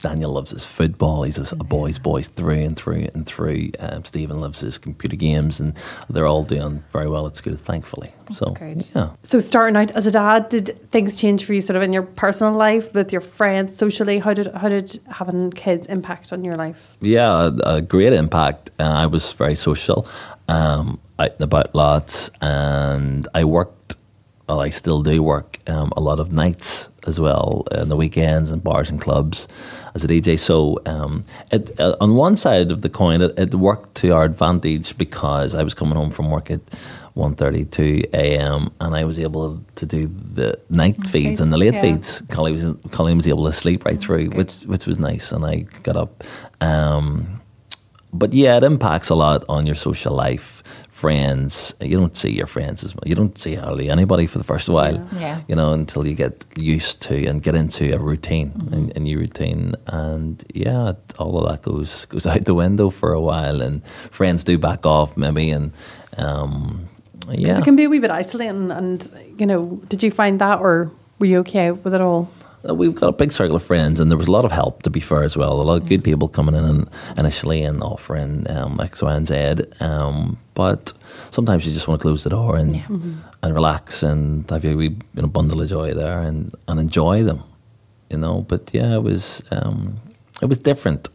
Daniel 0.00 0.30
loves 0.32 0.50
his 0.50 0.64
football. 0.66 1.22
He's 1.22 1.38
a, 1.38 1.54
a 1.54 1.64
boy's 1.64 1.98
boy 1.98 2.22
through 2.22 2.60
and 2.60 2.76
through 2.76 3.08
and 3.14 3.26
through. 3.26 3.70
Um, 3.80 4.04
Stephen 4.04 4.40
loves 4.42 4.60
his 4.60 4.76
computer 4.76 5.16
games, 5.16 5.60
and 5.60 5.72
they're 6.10 6.26
all 6.26 6.44
doing 6.44 6.84
very 6.92 7.08
well 7.08 7.26
at 7.26 7.36
school, 7.36 7.56
thankfully. 7.56 8.12
So 8.30 8.52
great. 8.52 8.90
yeah, 8.94 9.10
So 9.22 9.38
starting 9.38 9.74
out 9.76 9.90
as 9.92 10.04
a 10.04 10.10
dad, 10.10 10.50
did 10.50 10.78
things 10.90 11.18
change 11.18 11.46
for 11.46 11.54
you 11.54 11.62
sort 11.62 11.76
of 11.76 11.82
in 11.82 11.94
your 11.94 12.02
personal 12.02 12.52
life 12.52 12.94
with 12.94 13.10
your 13.10 13.22
friends, 13.22 13.74
socially? 13.76 14.18
How 14.18 14.34
did 14.34 14.48
how 14.54 14.68
did 14.68 14.98
having 15.10 15.50
kids 15.50 15.86
impact 15.86 16.30
on 16.30 16.44
your 16.44 16.56
life? 16.56 16.94
Yeah, 17.00 17.50
a, 17.64 17.76
a 17.76 17.80
great 17.80 18.12
impact. 18.12 18.70
Uh, 18.78 18.82
I 18.84 19.06
was 19.06 19.32
very 19.32 19.54
social, 19.54 20.06
um, 20.48 21.00
out 21.18 21.32
and 21.32 21.40
about 21.42 21.74
lots, 21.74 22.30
and 22.42 23.26
I 23.34 23.44
worked. 23.44 23.80
Well, 24.48 24.60
I 24.60 24.70
still 24.70 25.02
do 25.02 25.22
work 25.22 25.58
um, 25.66 25.92
a 25.96 26.00
lot 26.00 26.20
of 26.20 26.32
nights 26.32 26.88
as 27.06 27.20
well, 27.20 27.66
in 27.72 27.88
the 27.88 27.96
weekends 27.96 28.50
and 28.50 28.62
bars 28.62 28.90
and 28.90 29.00
clubs 29.00 29.48
as 29.94 30.04
a 30.04 30.08
DJ. 30.08 30.38
So, 30.38 30.80
um, 30.86 31.24
it, 31.50 31.78
uh, 31.78 31.96
on 32.00 32.14
one 32.14 32.36
side 32.36 32.70
of 32.70 32.82
the 32.82 32.88
coin, 32.88 33.22
it, 33.22 33.38
it 33.38 33.54
worked 33.54 33.94
to 33.96 34.10
our 34.10 34.24
advantage 34.24 34.96
because 34.98 35.54
I 35.54 35.62
was 35.62 35.74
coming 35.74 35.96
home 35.96 36.10
from 36.10 36.30
work 36.30 36.50
at 36.50 36.60
1.32 37.16 38.12
a.m. 38.12 38.72
and 38.80 38.94
I 38.96 39.04
was 39.04 39.18
able 39.20 39.62
to 39.76 39.86
do 39.86 40.08
the 40.08 40.58
night 40.68 41.06
feeds 41.06 41.40
and 41.40 41.52
the 41.52 41.56
late 41.56 41.74
yeah. 41.74 41.82
feeds. 41.82 42.22
Colleen 42.28 42.54
was, 42.54 42.90
Colleen 42.90 43.16
was 43.16 43.28
able 43.28 43.46
to 43.46 43.52
sleep 43.52 43.84
right 43.84 43.98
through, 43.98 44.30
which 44.30 44.62
which 44.62 44.86
was 44.86 44.98
nice, 44.98 45.30
and 45.30 45.46
I 45.46 45.60
got 45.84 45.96
up. 45.96 46.24
Um, 46.60 47.40
but 48.12 48.32
yeah, 48.32 48.56
it 48.56 48.64
impacts 48.64 49.10
a 49.10 49.14
lot 49.14 49.44
on 49.48 49.64
your 49.64 49.76
social 49.76 50.12
life, 50.12 50.63
friends. 50.94 51.74
You 51.80 51.96
don't 51.98 52.16
see 52.16 52.30
your 52.30 52.46
friends 52.46 52.84
as 52.84 52.94
much. 52.94 53.04
You 53.06 53.16
don't 53.16 53.36
see 53.36 53.56
hardly 53.56 53.90
anybody 53.90 54.26
for 54.28 54.38
the 54.38 54.44
first 54.44 54.68
while. 54.68 55.06
Yeah. 55.18 55.40
You 55.48 55.56
know, 55.56 55.72
until 55.72 56.06
you 56.06 56.14
get 56.14 56.44
used 56.56 57.02
to 57.02 57.26
and 57.26 57.42
get 57.42 57.54
into 57.54 57.92
a 57.94 57.98
routine, 57.98 58.50
Mm-hmm. 58.54 58.90
a, 58.90 58.92
a 58.96 59.00
new 59.00 59.18
routine, 59.18 59.74
and 59.88 60.42
yeah, 60.54 60.92
all 61.18 61.38
of 61.38 61.50
that 61.50 61.62
goes 61.62 62.06
goes 62.06 62.26
out 62.32 62.44
the 62.44 62.54
window 62.54 62.90
for 62.90 63.12
a 63.12 63.20
while, 63.20 63.60
and 63.60 63.82
friends 64.10 64.44
do 64.44 64.56
back 64.58 64.86
off 64.86 65.16
maybe, 65.16 65.50
and 65.50 65.72
um, 66.16 66.88
Because 67.26 67.38
yeah. 67.38 67.58
it 67.58 67.64
can 67.64 67.76
be 67.76 67.84
a 67.84 67.88
wee 67.88 67.98
bit 68.00 68.10
isolating. 68.10 68.70
And, 68.70 69.08
you 69.38 69.46
know, 69.46 69.80
did 69.88 70.02
you 70.02 70.10
find 70.10 70.40
that 70.40 70.60
or 70.60 70.90
were 71.18 71.26
you 71.26 71.38
okay 71.40 71.70
with 71.72 71.94
it 71.94 72.00
all? 72.00 72.28
Uh, 72.68 72.74
We've 72.74 72.94
got 72.94 73.08
a 73.08 73.12
big 73.12 73.32
circle 73.32 73.56
of 73.56 73.62
friends, 73.62 74.00
and 74.00 74.10
there 74.10 74.18
was 74.18 74.28
a 74.28 74.32
lot 74.32 74.44
of 74.44 74.52
help, 74.52 74.82
to 74.84 74.90
be 74.90 75.00
fair, 75.00 75.22
as 75.22 75.36
well. 75.36 75.52
A 75.52 75.62
lot 75.62 75.82
of 75.82 75.88
good 75.88 76.02
people 76.02 76.28
coming 76.28 76.54
in 76.54 76.64
and 76.64 76.88
initially 77.18 77.62
and 77.62 77.82
offering 77.82 78.48
um, 78.50 78.80
X, 78.80 79.02
Y, 79.02 79.14
and 79.14 79.28
Z. 79.28 79.64
Um, 79.80 80.38
but 80.54 80.92
sometimes 81.30 81.66
you 81.66 81.72
just 81.72 81.88
want 81.88 82.00
to 82.00 82.02
close 82.02 82.24
the 82.24 82.30
door 82.30 82.56
and 82.56 82.82
and 83.42 83.54
relax 83.54 84.02
and 84.02 84.48
have 84.50 84.64
your 84.64 84.76
wee 84.76 84.96
you 85.14 85.22
know, 85.22 85.26
bundle 85.28 85.60
of 85.60 85.68
joy 85.68 85.92
there 85.92 86.20
and, 86.20 86.54
and 86.68 86.80
enjoy 86.80 87.22
them, 87.22 87.42
you 88.10 88.16
know. 88.16 88.42
But 88.48 88.70
yeah, 88.72 88.94
it 88.94 89.02
was 89.02 89.42
um, 89.50 90.00
it 90.40 90.46
was 90.46 90.58
different. 90.58 91.08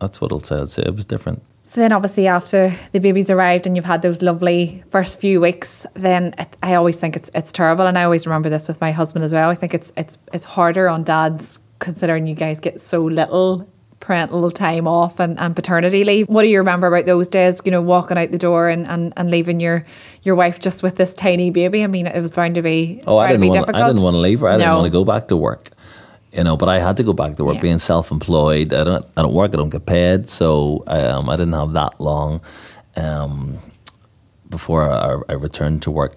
That's 0.00 0.20
what 0.20 0.32
I'll 0.32 0.40
say. 0.40 0.56
I'll 0.56 0.66
say 0.66 0.82
it 0.82 0.96
was 0.96 1.06
different. 1.06 1.42
So 1.66 1.80
then, 1.80 1.92
obviously, 1.92 2.26
after 2.26 2.72
the 2.92 2.98
baby's 2.98 3.30
arrived 3.30 3.66
and 3.66 3.74
you've 3.74 3.86
had 3.86 4.02
those 4.02 4.20
lovely 4.20 4.84
first 4.90 5.18
few 5.18 5.40
weeks, 5.40 5.86
then 5.94 6.34
it, 6.38 6.54
I 6.62 6.74
always 6.74 6.98
think 6.98 7.16
it's 7.16 7.30
it's 7.34 7.52
terrible, 7.52 7.86
and 7.86 7.98
I 7.98 8.04
always 8.04 8.26
remember 8.26 8.50
this 8.50 8.68
with 8.68 8.80
my 8.82 8.92
husband 8.92 9.24
as 9.24 9.32
well. 9.32 9.48
I 9.48 9.54
think 9.54 9.72
it's 9.72 9.90
it's 9.96 10.18
it's 10.34 10.44
harder 10.44 10.88
on 10.88 11.04
dads 11.04 11.58
considering 11.78 12.26
you 12.26 12.34
guys 12.34 12.60
get 12.60 12.80
so 12.82 13.02
little 13.02 13.66
parental 14.00 14.50
time 14.50 14.86
off 14.86 15.18
and, 15.18 15.40
and 15.40 15.56
paternity 15.56 16.04
leave. 16.04 16.28
What 16.28 16.42
do 16.42 16.48
you 16.48 16.58
remember 16.58 16.86
about 16.86 17.06
those 17.06 17.28
days? 17.28 17.62
You 17.64 17.70
know, 17.70 17.80
walking 17.80 18.18
out 18.18 18.30
the 18.30 18.38
door 18.38 18.68
and, 18.68 18.86
and, 18.86 19.14
and 19.16 19.30
leaving 19.30 19.58
your 19.58 19.86
your 20.22 20.34
wife 20.34 20.60
just 20.60 20.82
with 20.82 20.96
this 20.96 21.14
tiny 21.14 21.48
baby. 21.50 21.82
I 21.82 21.86
mean, 21.86 22.06
it 22.06 22.20
was 22.20 22.30
bound 22.30 22.56
to 22.56 22.62
be 22.62 23.00
Oh, 23.06 23.16
I 23.16 23.28
didn't 23.28 23.40
be 23.40 23.48
want. 23.48 23.60
difficult. 23.60 23.82
I 23.82 23.86
didn't 23.88 24.02
want 24.02 24.14
to 24.14 24.18
leave 24.18 24.40
her. 24.40 24.48
I 24.48 24.58
didn't 24.58 24.74
want 24.74 24.84
to 24.84 24.90
go 24.90 25.04
back 25.06 25.28
to 25.28 25.36
work. 25.38 25.70
You 26.36 26.42
know, 26.44 26.56
but 26.56 26.68
I 26.68 26.80
had 26.80 26.96
to 26.96 27.02
go 27.04 27.12
back 27.12 27.36
to 27.36 27.44
work. 27.44 27.54
Yeah. 27.56 27.60
Being 27.68 27.78
self-employed, 27.78 28.72
I 28.72 28.82
don't. 28.84 29.06
I 29.16 29.22
don't 29.22 29.34
work. 29.34 29.52
I 29.54 29.56
don't 29.56 29.70
get 29.70 29.86
paid. 29.86 30.28
So 30.28 30.82
um, 30.86 31.28
I 31.28 31.36
didn't 31.36 31.52
have 31.54 31.72
that 31.74 32.00
long 32.00 32.40
um, 32.96 33.58
before 34.50 34.90
I, 34.90 35.20
I 35.28 35.34
returned 35.34 35.82
to 35.82 35.90
work. 35.90 36.14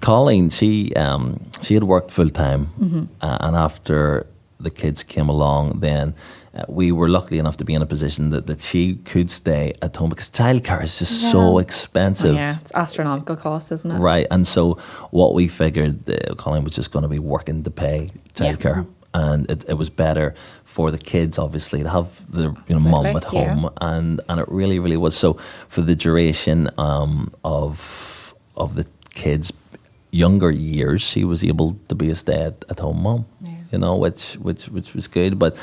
Colleen, 0.00 0.50
she 0.50 0.92
um, 0.94 1.40
she 1.62 1.74
had 1.74 1.84
worked 1.84 2.10
full 2.10 2.30
time, 2.30 2.66
Mm-hmm. 2.80 3.04
uh, 3.20 3.38
and 3.40 3.56
after 3.56 4.26
the 4.60 4.70
kids 4.70 5.02
came 5.02 5.28
along, 5.28 5.80
then 5.80 6.14
uh, 6.54 6.64
we 6.68 6.90
were 6.90 7.08
lucky 7.08 7.38
enough 7.38 7.56
to 7.58 7.64
be 7.64 7.74
in 7.74 7.82
a 7.82 7.86
position 7.86 8.30
that, 8.30 8.46
that 8.46 8.60
she 8.60 8.94
could 9.04 9.30
stay 9.30 9.72
at 9.82 9.94
home 9.96 10.08
because 10.08 10.30
childcare 10.30 10.82
is 10.82 10.98
just 10.98 11.30
so 11.30 11.40
Oh, 11.40 11.58
expensive. 11.58 12.34
yeah, 12.34 12.56
it's 12.62 12.72
astronomical 12.74 13.36
cost, 13.36 13.70
isn't 13.72 13.90
it? 13.90 13.98
Right, 13.98 14.26
and 14.30 14.46
so 14.46 14.78
what 15.10 15.34
we 15.34 15.46
figured, 15.48 16.08
uh, 16.08 16.34
Colin 16.36 16.64
was 16.64 16.72
just 16.72 16.90
going 16.90 17.02
to 17.02 17.08
be 17.08 17.18
working 17.18 17.62
to 17.64 17.70
pay 17.70 18.08
Yeah. 18.40 18.84
And 19.16 19.50
it, 19.50 19.64
it 19.66 19.74
was 19.74 19.90
better 19.90 20.34
for 20.64 20.90
the 20.90 20.98
kids, 20.98 21.38
obviously, 21.38 21.82
to 21.82 21.88
have 21.88 22.08
the 22.30 22.54
you 22.68 22.74
know 22.76 22.80
mum 22.80 23.06
at 23.06 23.16
Absolutely, 23.16 23.40
yeah. 23.40 23.54
home, 23.54 23.70
and 23.80 24.20
and 24.28 24.40
it 24.40 24.48
really, 24.48 24.78
really 24.78 24.98
was. 24.98 25.16
So 25.16 25.38
for 25.68 25.80
the 25.80 25.96
duration 25.96 26.68
um, 26.76 27.32
of 27.42 28.34
of 28.56 28.74
the 28.74 28.86
kids' 29.14 29.52
younger 30.10 30.50
years, 30.50 31.00
she 31.00 31.24
was 31.24 31.42
able 31.42 31.78
to 31.88 31.94
be 31.94 32.10
a 32.10 32.14
stay 32.14 32.42
at, 32.50 32.64
at 32.68 32.78
home 32.80 33.02
mum. 33.02 33.24
Yeah. 33.40 33.50
You 33.72 33.78
know, 33.78 33.96
which 33.96 34.34
which 34.34 34.68
which 34.68 34.92
was 34.94 35.08
good, 35.08 35.38
but 35.38 35.56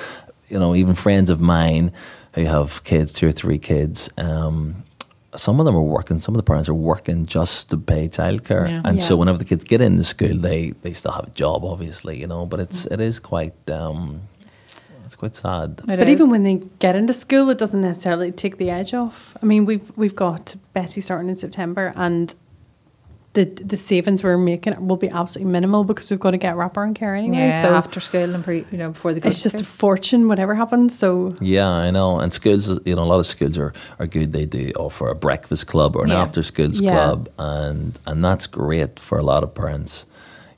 you 0.50 0.58
know, 0.58 0.74
even 0.76 0.96
friends 0.96 1.30
of 1.30 1.40
mine 1.40 1.92
who 2.34 2.46
have 2.46 2.84
kids, 2.84 3.14
two 3.14 3.28
or 3.28 3.32
three 3.32 3.60
kids. 3.60 4.10
Um, 4.18 4.84
some 5.36 5.60
of 5.60 5.66
them 5.66 5.76
are 5.76 5.82
working. 5.82 6.20
Some 6.20 6.36
of 6.36 6.38
the 6.38 6.44
parents 6.44 6.70
are 6.70 6.74
working 6.74 7.26
just 7.26 7.70
to 7.70 7.78
pay 7.78 8.08
childcare, 8.10 8.70
Yeah. 8.70 8.82
and 8.86 9.02
so 9.02 9.16
whenever 9.18 9.38
the 9.38 9.46
kids 9.46 9.64
get 9.64 9.82
into 9.82 10.04
school, 10.04 10.38
they 10.38 10.72
they 10.84 10.94
still 10.94 11.12
have 11.12 11.28
a 11.28 11.32
job, 11.32 11.64
obviously, 11.66 12.20
you 12.20 12.28
know. 12.28 12.46
But 12.46 12.60
it's 12.60 12.86
it 12.88 13.00
is 13.00 13.20
quite 13.20 13.54
um, 13.70 14.22
it's 15.06 15.16
quite 15.16 15.36
sad. 15.36 15.82
It 15.84 15.86
but 15.88 16.00
is. 16.00 16.10
even 16.10 16.30
when 16.30 16.44
they 16.44 16.62
get 16.80 16.96
into 16.96 17.14
school, 17.14 17.50
it 17.50 17.58
doesn't 17.58 17.82
necessarily 17.82 18.32
take 18.32 18.58
the 18.58 18.70
edge 18.70 18.94
off. 18.94 19.36
I 19.42 19.46
mean, 19.46 19.66
we've 19.66 19.92
we've 19.96 20.16
got 20.16 20.56
Betty 20.74 21.02
starting 21.02 21.30
in 21.30 21.36
September, 21.36 21.94
and 21.96 22.34
the 23.34 23.46
the 23.46 23.78
savings 23.78 24.24
we're 24.24 24.38
making 24.38 24.74
will 24.88 24.98
be 24.98 25.10
absolutely 25.10 25.52
minimal 25.52 25.84
because 25.84 26.10
we've 26.12 26.20
got 26.20 26.32
to 26.32 26.38
get 26.38 26.56
wrapper 26.56 26.84
and 26.84 26.96
care 26.96 27.16
anyway. 27.16 27.48
Yeah, 27.50 27.62
so 27.64 27.74
after 27.74 28.00
school 28.00 28.36
and 28.36 28.44
pre, 28.44 28.68
you 28.72 28.78
know, 28.78 28.92
before 28.92 29.14
they 29.14 29.20
go 29.20 29.30
it's 29.30 29.42
to 29.42 29.50
just 29.50 29.62
a 29.62 29.66
fortune, 29.66 30.28
whatever 30.28 30.54
happens. 30.56 30.98
So 30.98 31.36
Yeah, 31.42 31.68
I 31.68 31.90
know. 31.92 32.20
And 32.20 32.32
schools, 32.32 32.68
you 32.86 32.96
know, 32.96 33.04
a 33.04 33.10
lot 33.14 33.20
of 33.20 33.28
schools 33.28 33.58
are, 33.58 33.74
are 34.00 34.08
good. 34.08 34.34
They 34.34 34.46
do 34.46 34.72
offer 34.78 35.08
a 35.10 35.16
breakfast 35.16 35.66
club 35.68 35.96
or 35.96 36.04
an 36.04 36.12
Yeah. 36.12 36.22
after 36.22 36.44
schools 36.44 36.80
Yeah. 36.80 36.92
club, 36.92 37.30
and 37.40 38.00
and 38.06 38.24
that's 38.24 38.46
great 38.48 39.00
for 39.00 39.18
a 39.18 39.24
lot 39.24 39.44
of 39.44 39.54
parents, 39.56 40.06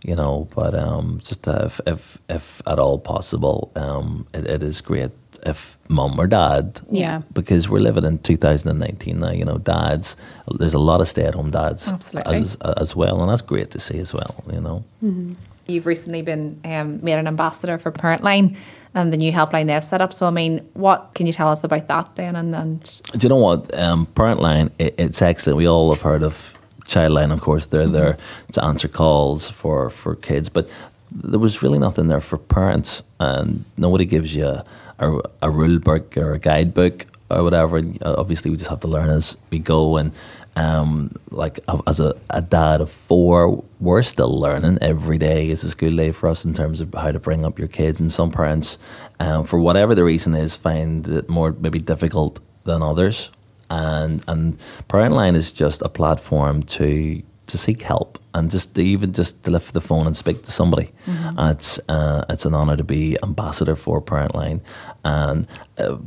you 0.04 0.16
know. 0.16 0.48
But 0.54 0.76
um, 0.76 1.20
just 1.24 1.48
if 1.48 1.80
if 1.88 2.18
if 2.30 2.62
at 2.68 2.78
all 2.80 3.00
possible, 3.00 3.72
um, 3.76 4.26
it, 4.34 4.46
it 4.50 4.62
is 4.64 4.82
great 4.82 5.12
if 5.46 5.78
mum 5.88 6.20
or 6.20 6.28
dad, 6.28 6.82
Yeah. 6.90 7.22
because 7.34 7.70
we're 7.70 7.80
living 7.80 8.04
in 8.06 8.18
2019 8.20 9.20
now. 9.20 9.32
You 9.32 9.46
know, 9.46 9.58
dads. 9.58 10.16
There's 10.60 10.74
a 10.74 10.80
lot 10.80 11.02
of 11.02 11.08
stay-at-home 11.08 11.52
dads 11.52 11.88
Absolutely. 11.88 12.38
as 12.38 12.56
as 12.78 12.96
well, 12.96 13.22
and 13.22 13.30
that's 13.30 13.42
great 13.42 13.72
to 13.72 13.80
see 13.80 14.00
as 14.00 14.14
well. 14.14 14.44
You 14.52 14.62
know. 14.62 14.84
You've 15.68 15.88
recently 15.88 16.22
been 16.22 16.60
um, 16.64 17.00
made 17.04 17.18
an 17.18 17.28
ambassador 17.28 17.80
for 17.80 17.92
Parentline 17.92 18.56
and 18.94 19.12
the 19.12 19.18
new 19.18 19.32
helpline 19.32 19.66
they've 19.66 19.84
set 19.84 20.00
up. 20.00 20.14
So, 20.14 20.28
I 20.28 20.30
mean, 20.30 20.60
what 20.74 21.10
can 21.16 21.26
you 21.26 21.34
tell 21.34 21.50
us 21.50 21.64
about 21.64 21.88
that 21.88 22.16
then? 22.16 22.36
And 22.36 22.54
then, 22.54 22.82
Do 23.14 23.20
you 23.22 23.30
know 23.30 23.36
what? 23.38 23.74
Um, 23.76 24.06
Parentline, 24.16 24.70
it, 24.78 24.94
it's 25.00 25.22
excellent. 25.24 25.58
We 25.58 25.68
all 25.68 25.92
have 25.92 26.04
heard 26.04 26.22
of 26.22 26.54
Childline, 26.86 27.34
of 27.34 27.42
course. 27.42 27.66
They're 27.66 27.88
there 27.88 28.18
to 28.52 28.64
answer 28.64 28.88
calls 28.88 29.50
for, 29.50 29.90
for 29.90 30.16
kids, 30.16 30.50
but 30.50 30.70
there 31.12 31.40
was 31.40 31.64
really 31.64 31.80
nothing 31.80 32.10
there 32.10 32.22
for 32.22 32.38
parents, 32.38 33.02
and 33.20 33.66
nobody 33.76 34.06
gives 34.06 34.36
you 34.36 34.46
a, 34.46 34.66
a 35.00 35.50
rule 35.50 35.80
book 35.80 36.18
or 36.18 36.34
a 36.34 36.40
guidebook 36.40 37.06
or 37.30 37.44
whatever. 37.44 37.78
Uh, 37.78 38.16
Obviously, 38.18 38.52
we 38.52 38.58
just 38.58 38.70
have 38.70 38.82
to 38.82 38.88
learn 38.88 39.10
as 39.10 39.36
we 39.50 39.60
go. 39.60 39.98
And 39.98 40.14
um, 40.56 41.16
like 41.32 41.60
as 41.88 42.00
a, 42.00 42.16
a 42.30 42.42
dad 42.42 42.82
of 42.82 42.92
four, 42.92 43.64
we're 43.80 44.04
still 44.04 44.40
learning 44.40 44.78
every 44.82 45.18
day. 45.18 45.50
is 45.50 45.64
a 45.64 45.72
school 45.72 45.96
day 45.96 46.12
for 46.12 46.30
us 46.30 46.46
in 46.46 46.54
terms 46.54 46.80
of 46.82 46.94
how 46.94 47.12
to 47.12 47.20
bring 47.20 47.46
up 47.46 47.60
your 47.60 47.68
kids. 47.68 48.00
And 48.00 48.12
some 48.12 48.32
parents, 48.32 48.78
um, 49.20 49.46
for 49.46 49.60
whatever 49.60 49.96
the 49.96 50.04
reason 50.04 50.34
is, 50.36 50.56
find 50.56 51.08
it 51.08 51.30
more 51.30 51.52
maybe 51.52 51.80
difficult 51.80 52.40
than 52.64 52.82
others. 52.82 53.30
And 53.70 54.24
and 54.28 54.58
Parentline 54.88 55.36
is 55.36 55.52
just 55.52 55.82
a 55.82 55.90
platform 55.90 56.64
to 56.64 57.24
to 57.48 57.58
seek 57.58 57.82
help 57.82 58.20
and 58.34 58.52
just 58.52 58.76
to 58.76 58.82
even 58.82 59.14
just 59.14 59.44
to 59.44 59.52
lift 59.52 59.74
the 59.74 59.82
phone 59.82 60.08
and 60.08 60.16
speak 60.18 60.44
to 60.44 60.52
somebody. 60.52 60.92
And 61.08 61.52
it's 61.52 61.80
uh, 61.90 62.26
it's 62.30 62.46
an 62.46 62.54
honor 62.54 62.78
to 62.78 62.84
be 62.84 63.18
ambassador 63.24 63.76
for 63.76 64.02
Parentline, 64.02 64.62
and. 65.04 65.48
Uh, 65.78 65.98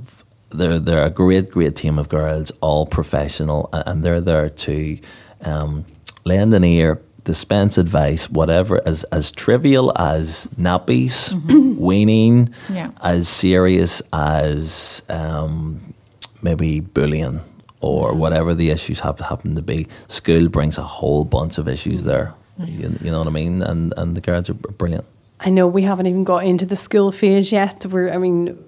they're 0.50 0.78
they're 0.78 1.04
a 1.04 1.10
great 1.10 1.50
great 1.50 1.76
team 1.76 1.98
of 1.98 2.08
girls, 2.08 2.50
all 2.62 2.86
professional, 2.86 3.68
and 3.72 4.02
they're 4.02 4.22
there 4.22 4.48
to 4.48 4.98
um, 5.42 5.84
lend 6.24 6.54
an 6.54 6.64
ear, 6.64 7.02
dispense 7.24 7.76
advice, 7.76 8.30
whatever 8.30 8.80
as 8.88 9.04
as 9.12 9.30
trivial 9.30 9.92
as 9.98 10.48
nappies, 10.58 11.34
weaning, 11.76 12.48
Yeah. 12.72 12.92
as 13.02 13.28
serious 13.28 14.00
as 14.10 15.02
um, 15.10 15.92
maybe 16.40 16.80
bullying 16.80 17.40
or 17.80 18.14
whatever 18.14 18.54
the 18.54 18.70
issues 18.70 19.00
have 19.00 19.20
happen 19.20 19.54
to 19.54 19.62
be. 19.62 19.86
School 20.08 20.48
brings 20.48 20.78
a 20.78 20.82
whole 20.82 21.24
bunch 21.24 21.58
of 21.58 21.68
issues 21.68 22.04
there. 22.04 22.34
Mm. 22.58 22.68
You, 22.68 22.98
you 23.04 23.10
know 23.10 23.18
what 23.18 23.28
I 23.28 23.30
mean? 23.30 23.62
And 23.62 23.94
and 23.96 24.16
the 24.16 24.20
girls 24.20 24.50
are 24.50 24.54
brilliant. 24.54 25.04
I 25.40 25.50
know 25.50 25.66
we 25.66 25.82
haven't 25.82 26.06
even 26.06 26.24
got 26.24 26.44
into 26.44 26.66
the 26.66 26.76
school 26.76 27.12
phase 27.12 27.52
yet. 27.52 27.86
We're, 27.86 28.12
I 28.12 28.18
mean, 28.18 28.58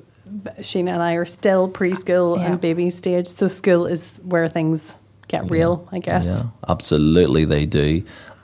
Sheena 0.60 0.90
and 0.90 1.02
I 1.02 1.14
are 1.14 1.26
still 1.26 1.68
preschool 1.68 2.38
Yeah. 2.38 2.46
and 2.46 2.60
baby 2.60 2.90
stage, 2.90 3.26
so 3.26 3.48
school 3.48 3.86
is 3.86 4.20
where 4.24 4.48
things 4.48 4.94
get 5.28 5.50
real, 5.50 5.88
I 5.90 5.98
guess. 5.98 6.26
Yeah, 6.26 6.44
absolutely, 6.68 7.44
they 7.44 7.66
do. 7.66 8.02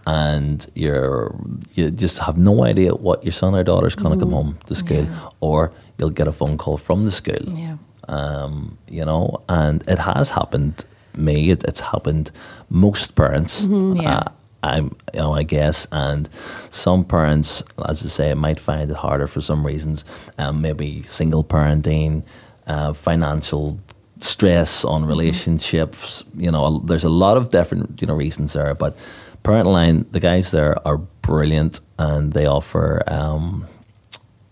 And 0.08 0.64
you're 0.74 1.34
you 1.74 1.90
just 1.90 2.18
have 2.18 2.36
no 2.38 2.64
idea 2.64 2.94
what 2.94 3.24
your 3.24 3.32
son 3.32 3.54
or 3.54 3.64
daughter's 3.64 3.96
going 3.96 4.12
to 4.12 4.18
come 4.18 4.32
mm-hmm. 4.32 4.50
home 4.50 4.58
to 4.66 4.74
school, 4.74 5.06
or 5.40 5.72
you'll 5.98 6.10
get 6.10 6.28
a 6.28 6.32
phone 6.32 6.56
call 6.58 6.76
from 6.76 7.02
the 7.04 7.10
school. 7.10 7.78
Um, 8.08 8.78
you 8.88 9.04
know, 9.04 9.42
and 9.48 9.82
it 9.88 9.98
has 9.98 10.30
happened. 10.30 10.84
Me, 11.16 11.50
it, 11.50 11.64
it's 11.64 11.80
happened. 11.80 12.30
Most 12.68 13.14
parents, 13.16 13.62
Yeah. 13.62 14.18
uh, 14.18 14.24
I'm, 14.62 14.96
you 15.14 15.20
know, 15.20 15.32
I 15.34 15.44
guess, 15.44 15.86
and 15.92 16.28
some 16.70 17.04
parents, 17.04 17.62
as 17.88 18.04
I 18.04 18.08
say, 18.08 18.34
might 18.34 18.58
find 18.60 18.90
it 18.90 18.96
harder 18.96 19.26
for 19.26 19.40
some 19.40 19.64
reasons. 19.66 20.04
Um, 20.38 20.60
maybe 20.60 21.02
single 21.02 21.44
parenting, 21.44 22.22
uh, 22.66 22.92
financial 22.92 23.78
stress 24.18 24.84
on 24.84 25.04
relationships. 25.04 26.24
You 26.36 26.50
know, 26.50 26.80
there's 26.80 27.04
a 27.04 27.08
lot 27.08 27.36
of 27.36 27.50
different 27.50 28.00
you 28.00 28.06
know 28.08 28.14
reasons 28.14 28.52
there. 28.54 28.74
But 28.74 28.96
Parent 29.42 29.68
Line, 29.68 30.04
the 30.10 30.20
guys 30.20 30.50
there 30.50 30.76
are 30.86 30.98
brilliant, 31.22 31.80
and 31.98 32.32
they 32.32 32.46
offer. 32.46 33.02
Um, 33.06 33.66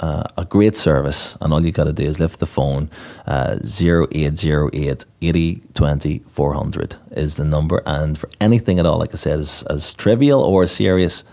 uh, 0.04 0.24
a 0.42 0.44
great 0.44 0.76
service, 0.76 1.20
and 1.40 1.52
all 1.52 1.62
you 1.66 1.72
got 1.80 1.84
to 1.92 1.92
do 2.02 2.06
is 2.12 2.16
lift 2.24 2.38
the 2.38 2.46
phone. 2.58 2.82
Uh, 3.26 3.56
0808 3.64 5.04
80 5.22 5.62
20 5.74 6.18
400 6.28 6.96
is 7.12 7.34
the 7.36 7.44
number, 7.44 7.82
and 7.86 8.18
for 8.18 8.28
anything 8.40 8.78
at 8.78 8.86
all, 8.86 8.98
like 8.98 9.14
I 9.14 9.16
said, 9.16 9.38
as, 9.40 9.62
as 9.70 9.94
trivial 9.94 10.40
or 10.42 10.66
serious, 10.66 11.24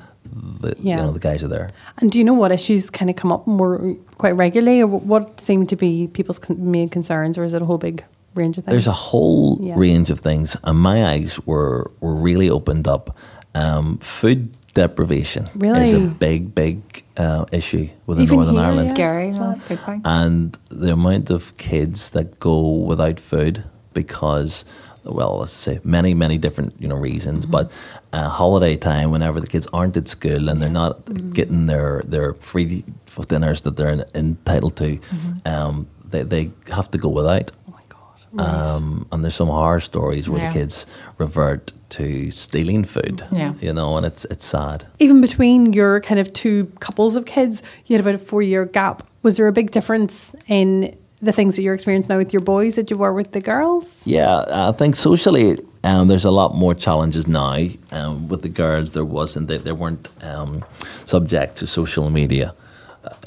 the, 0.61 0.75
Yeah. 0.79 0.97
you 0.97 1.03
know 1.03 1.11
the 1.11 1.19
guys 1.29 1.43
are 1.43 1.49
there. 1.49 1.69
And 1.99 2.11
do 2.11 2.17
you 2.19 2.23
know 2.23 2.33
what 2.43 2.51
issues 2.51 2.89
kind 2.89 3.09
of 3.09 3.15
come 3.15 3.31
up 3.35 3.45
more 3.47 3.95
quite 4.17 4.35
regularly, 4.45 4.81
or 4.81 4.87
what 4.87 5.39
seem 5.41 5.65
to 5.67 5.75
be 5.75 6.07
people's 6.07 6.39
main 6.49 6.89
concerns, 6.89 7.37
or 7.37 7.43
is 7.43 7.53
it 7.53 7.61
a 7.61 7.65
whole 7.65 7.77
big 7.89 8.03
range 8.35 8.57
of 8.57 8.63
things? 8.65 8.71
There's 8.73 8.87
a 8.87 8.91
whole 9.11 9.57
Yeah. 9.61 9.75
range 9.77 10.09
of 10.13 10.19
things, 10.21 10.55
and 10.63 10.77
my 10.79 10.97
eyes 11.13 11.39
were 11.45 11.91
were 11.99 12.15
really 12.15 12.49
opened 12.49 12.87
up. 12.87 13.17
Um, 13.53 13.97
food 13.97 14.49
deprivation 14.73 15.47
is 15.83 15.93
a 15.93 15.99
big, 15.99 16.55
big 16.55 17.03
uh, 17.17 17.45
issue 17.51 17.89
within 18.05 18.23
Even 18.23 18.35
Northern 18.37 18.55
here, 18.55 18.63
Ireland. 18.63 18.87
yeah. 18.87 18.93
Scary, 18.93 19.27
you 19.27 19.39
know, 19.39 19.53
food 19.55 19.79
bank. 19.85 20.01
and 20.05 20.57
the 20.69 20.93
amount 20.93 21.29
of 21.29 21.55
kids 21.57 22.11
that 22.11 22.39
go 22.39 22.69
without 22.69 23.19
food 23.19 23.63
because 23.93 24.63
well 25.03 25.39
let's 25.39 25.51
say 25.51 25.79
many 25.83 26.13
many 26.13 26.37
different 26.37 26.79
you 26.79 26.87
know 26.87 26.95
reasons 26.95 27.45
but 27.45 27.71
uh, 28.13 28.29
holiday 28.29 28.77
time 28.77 29.09
whenever 29.11 29.39
the 29.41 29.47
kids 29.47 29.67
aren't 29.73 29.97
at 29.97 30.07
school 30.07 30.47
and 30.47 30.61
they're 30.61 30.69
not 30.69 31.03
getting 31.33 31.65
their 31.65 32.01
their 32.05 32.35
free 32.35 32.83
dinners 33.27 33.63
that 33.63 33.75
they're 33.77 34.05
entitled 34.15 34.75
to 34.77 34.99
um, 35.45 35.87
they, 36.11 36.21
they 36.23 36.51
have 36.67 36.89
to 36.91 36.97
go 36.99 37.09
without 37.09 37.51
my 38.31 38.43
god. 38.43 38.65
um, 38.77 39.07
and 39.11 39.23
there's 39.23 39.35
some 39.35 39.47
horror 39.49 39.79
stories 39.79 40.29
where 40.29 40.41
Yeah. 40.41 40.47
the 40.49 40.59
kids 40.59 40.85
revert 41.17 41.71
to 41.89 42.31
stealing 42.31 42.85
food 42.85 43.23
Yeah. 43.31 43.53
you 43.61 43.73
know 43.73 43.97
and 43.97 44.05
it's 44.05 44.25
it's 44.25 44.45
sad 44.45 44.85
Even 44.99 45.19
between 45.21 45.73
your 45.73 45.99
kind 46.01 46.19
of 46.19 46.31
two 46.33 46.65
couples 46.79 47.15
of 47.15 47.25
kids, 47.25 47.61
you 47.85 47.95
had 47.95 48.01
about 48.05 48.15
a 48.15 48.25
four 48.25 48.41
year 48.41 48.65
gap. 48.65 49.03
Was 49.23 49.35
there 49.37 49.47
a 49.47 49.51
big 49.51 49.71
difference 49.71 50.33
in 50.47 50.95
the 51.21 51.31
things 51.31 51.55
that 51.55 51.61
you're 51.63 51.75
experiencing 51.75 52.13
now 52.13 52.17
with 52.17 52.33
your 52.33 52.41
boys 52.41 52.73
that 52.75 52.89
you 52.89 52.97
were 52.97 53.13
with 53.13 53.31
the 53.33 53.41
girls? 53.41 54.01
Yeah, 54.05 54.45
I 54.69 54.71
think 54.71 54.95
socially, 54.95 55.59
um, 55.83 56.07
there's 56.07 56.25
a 56.25 56.31
lot 56.31 56.55
more 56.55 56.73
challenges 56.73 57.27
now. 57.27 57.57
Um, 57.91 58.27
with 58.29 58.41
the 58.41 58.49
girls, 58.49 58.91
there 58.93 59.05
wasn't. 59.05 59.47
They, 59.47 59.57
they 59.59 59.71
weren't 59.73 60.09
um, 60.23 60.63
subject 61.05 61.57
to 61.57 61.67
social 61.67 62.09
media, 62.09 62.55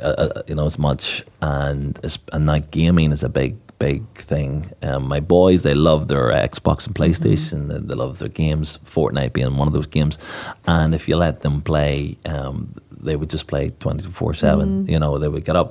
uh, 0.02 0.08
uh, 0.08 0.42
you 0.48 0.54
know, 0.56 0.66
as 0.66 0.76
much. 0.78 1.22
And 1.40 1.98
as- 2.02 2.18
and 2.32 2.46
now 2.46 2.58
gaming 2.72 3.12
is 3.12 3.22
a 3.22 3.28
big, 3.28 3.54
big 3.84 4.02
thing. 4.32 4.52
Um, 4.88 5.02
my 5.14 5.20
boys, 5.20 5.60
they 5.62 5.74
love 5.74 6.02
their 6.12 6.26
Xbox 6.52 6.86
and 6.86 6.94
PlayStation. 7.00 7.58
They, 7.68 7.80
they 7.88 7.96
love 8.04 8.18
their 8.20 8.34
games. 8.44 8.78
Fortnite 8.94 9.32
being 9.32 9.56
one 9.60 9.68
of 9.68 9.74
those 9.74 9.90
games. 9.98 10.14
And 10.66 10.94
if 10.94 11.02
you 11.08 11.16
let 11.26 11.36
them 11.44 11.56
play, 11.62 12.16
um, 12.34 12.54
they 13.06 13.16
would 13.16 13.32
just 13.36 13.46
play 13.46 13.64
twenty 13.84 14.04
four 14.18 14.32
seven. 14.34 14.68
You 14.92 14.98
know, 15.02 15.18
they 15.18 15.30
would 15.32 15.44
get 15.44 15.56
up 15.56 15.68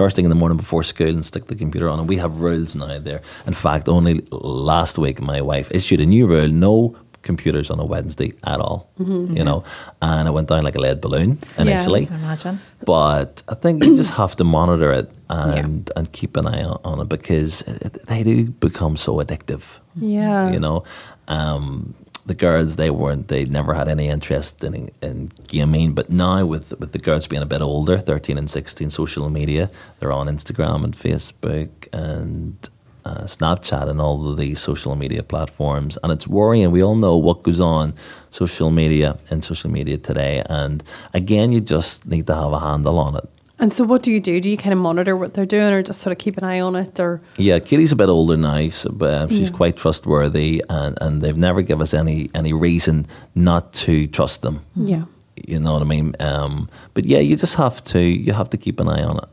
first 0.00 0.16
thing 0.16 0.24
in 0.24 0.32
the 0.34 0.40
morning 0.42 0.56
before 0.64 0.82
school 0.82 1.14
and 1.16 1.24
stick 1.24 1.44
the 1.46 1.54
computer 1.64 1.88
on. 1.90 1.98
And 2.00 2.08
we 2.08 2.18
have 2.24 2.40
rules 2.40 2.74
now 2.74 2.98
there. 2.98 3.20
In 3.46 3.54
fact, 3.54 3.88
only 3.88 4.14
last 4.30 4.96
week 4.96 5.20
my 5.20 5.40
wife 5.52 5.68
issued 5.78 6.00
a 6.00 6.06
new 6.06 6.26
rule: 6.26 6.48
no 6.48 6.96
computers 7.22 7.70
on 7.70 7.78
a 7.80 7.84
Wednesday 7.84 8.32
at 8.44 8.60
all. 8.60 8.90
You 8.98 9.44
know, 9.44 9.62
and 10.02 10.28
it 10.28 10.32
went 10.32 10.48
down 10.48 10.62
like 10.64 10.76
a 10.76 10.80
lead 10.80 11.00
balloon 11.00 11.38
initially. 11.58 12.08
I 12.10 12.14
imagine. 12.14 12.60
But 12.86 13.42
I 13.48 13.54
think 13.54 13.84
you 13.84 13.96
just 13.96 14.12
have 14.14 14.34
to 14.36 14.44
monitor 14.44 14.90
it 14.92 15.10
and 15.28 15.90
and 15.96 16.10
keep 16.12 16.36
an 16.36 16.46
eye 16.46 16.62
on, 16.64 16.80
on 16.84 17.00
it 17.00 17.08
because 17.08 17.60
they 18.08 18.22
do 18.24 18.50
become 18.50 18.96
so 18.96 19.12
addictive 19.22 19.62
Yeah. 19.96 20.50
you 20.52 20.58
know 20.58 20.82
um, 21.28 21.94
the 22.26 22.34
girls 22.34 22.76
they 22.76 22.90
weren't 22.90 23.28
they 23.28 23.44
never 23.44 23.74
had 23.74 23.88
any 23.88 24.08
interest 24.08 24.62
in, 24.64 24.90
in 25.02 25.30
gaming 25.46 25.94
but 25.94 26.10
now 26.10 26.44
with 26.44 26.66
with 26.80 26.92
the 26.92 26.98
girls 26.98 27.26
being 27.28 27.42
a 27.42 27.46
bit 27.46 27.60
older 27.60 27.98
13 27.98 28.38
and 28.38 28.50
16 28.50 28.90
social 28.90 29.28
media 29.30 29.70
they're 29.98 30.12
on 30.12 30.26
instagram 30.26 30.84
and 30.84 30.94
facebook 30.96 31.70
and 31.92 32.68
uh, 33.04 33.24
snapchat 33.24 33.88
and 33.88 34.00
all 34.00 34.30
of 34.30 34.36
these 34.36 34.58
social 34.60 34.94
media 34.96 35.22
platforms 35.22 35.98
and 36.02 36.12
it's 36.12 36.26
worrying 36.28 36.70
we 36.70 36.82
all 36.82 36.96
know 36.96 37.16
what 37.16 37.42
goes 37.42 37.60
on 37.60 37.94
social 38.30 38.70
media 38.70 39.16
and 39.30 39.44
social 39.44 39.70
media 39.70 39.96
today 39.98 40.42
and 40.48 40.82
again 41.14 41.52
you 41.52 41.60
just 41.60 42.06
need 42.06 42.26
to 42.26 42.34
have 42.34 42.52
a 42.52 42.60
handle 42.60 42.98
on 42.98 43.16
it 43.16 43.28
And 43.62 43.72
so, 43.76 43.84
what 43.84 44.02
do 44.02 44.10
you 44.10 44.20
do? 44.20 44.40
Do 44.40 44.48
you 44.48 44.56
kind 44.56 44.72
of 44.72 44.78
monitor 44.80 45.14
what 45.20 45.34
they're 45.34 45.52
doing, 45.56 45.70
or 45.74 45.82
just 45.82 46.00
sort 46.00 46.12
of 46.12 46.18
keep 46.24 46.38
an 46.40 46.44
eye 46.44 46.60
on 46.68 46.76
it, 46.76 46.98
or 46.98 47.20
Yeah, 47.36 47.60
Kitty's 47.60 47.92
a 47.92 47.96
bit 47.96 48.08
older 48.08 48.38
now, 48.38 48.70
so, 48.70 48.88
but 48.90 49.12
um, 49.14 49.28
she's 49.28 49.50
quite 49.50 49.76
trustworthy, 49.76 50.62
and, 50.70 50.96
and 51.04 51.20
they've 51.20 51.36
never 51.48 51.60
given 51.62 51.82
us 51.82 51.92
any 51.92 52.30
any 52.32 52.52
reason 52.54 53.06
not 53.34 53.64
to 53.84 54.06
trust 54.18 54.40
them. 54.40 54.56
yeah, 54.92 55.04
You 55.36 55.60
know 55.60 55.74
what 55.74 55.82
I 55.82 55.88
mean? 55.96 56.08
Um, 56.20 56.70
but 56.94 57.04
yeah, 57.04 57.20
you 57.28 57.36
just 57.36 57.56
have 57.56 57.76
to 57.92 58.00
you 58.00 58.32
have 58.32 58.48
to 58.48 58.56
keep 58.56 58.80
an 58.80 58.88
eye 58.88 59.04
on 59.04 59.16
it. 59.24 59.28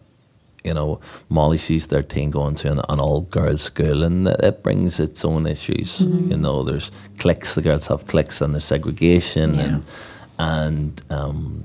You 0.68 0.74
know, 0.80 1.00
Molly, 1.30 1.58
she's 1.58 1.86
thirteen, 1.94 2.30
going 2.32 2.56
to 2.62 2.72
an, 2.74 2.80
an 2.90 3.00
all 3.00 3.22
girls 3.22 3.64
school, 3.64 4.04
and 4.04 4.28
it, 4.28 4.40
it 4.50 4.64
brings 4.64 5.00
its 5.00 5.24
own 5.26 5.48
issues. 5.48 5.90
You 6.32 6.38
know, 6.38 6.64
there's 6.70 6.92
cliques. 7.22 7.56
The 7.56 7.62
girls 7.62 7.88
have 7.88 8.02
cliques, 8.08 8.42
and 8.42 8.54
there's 8.54 8.66
segregation, 8.76 9.60
and 9.60 9.84
and 10.40 11.02
um, 11.10 11.64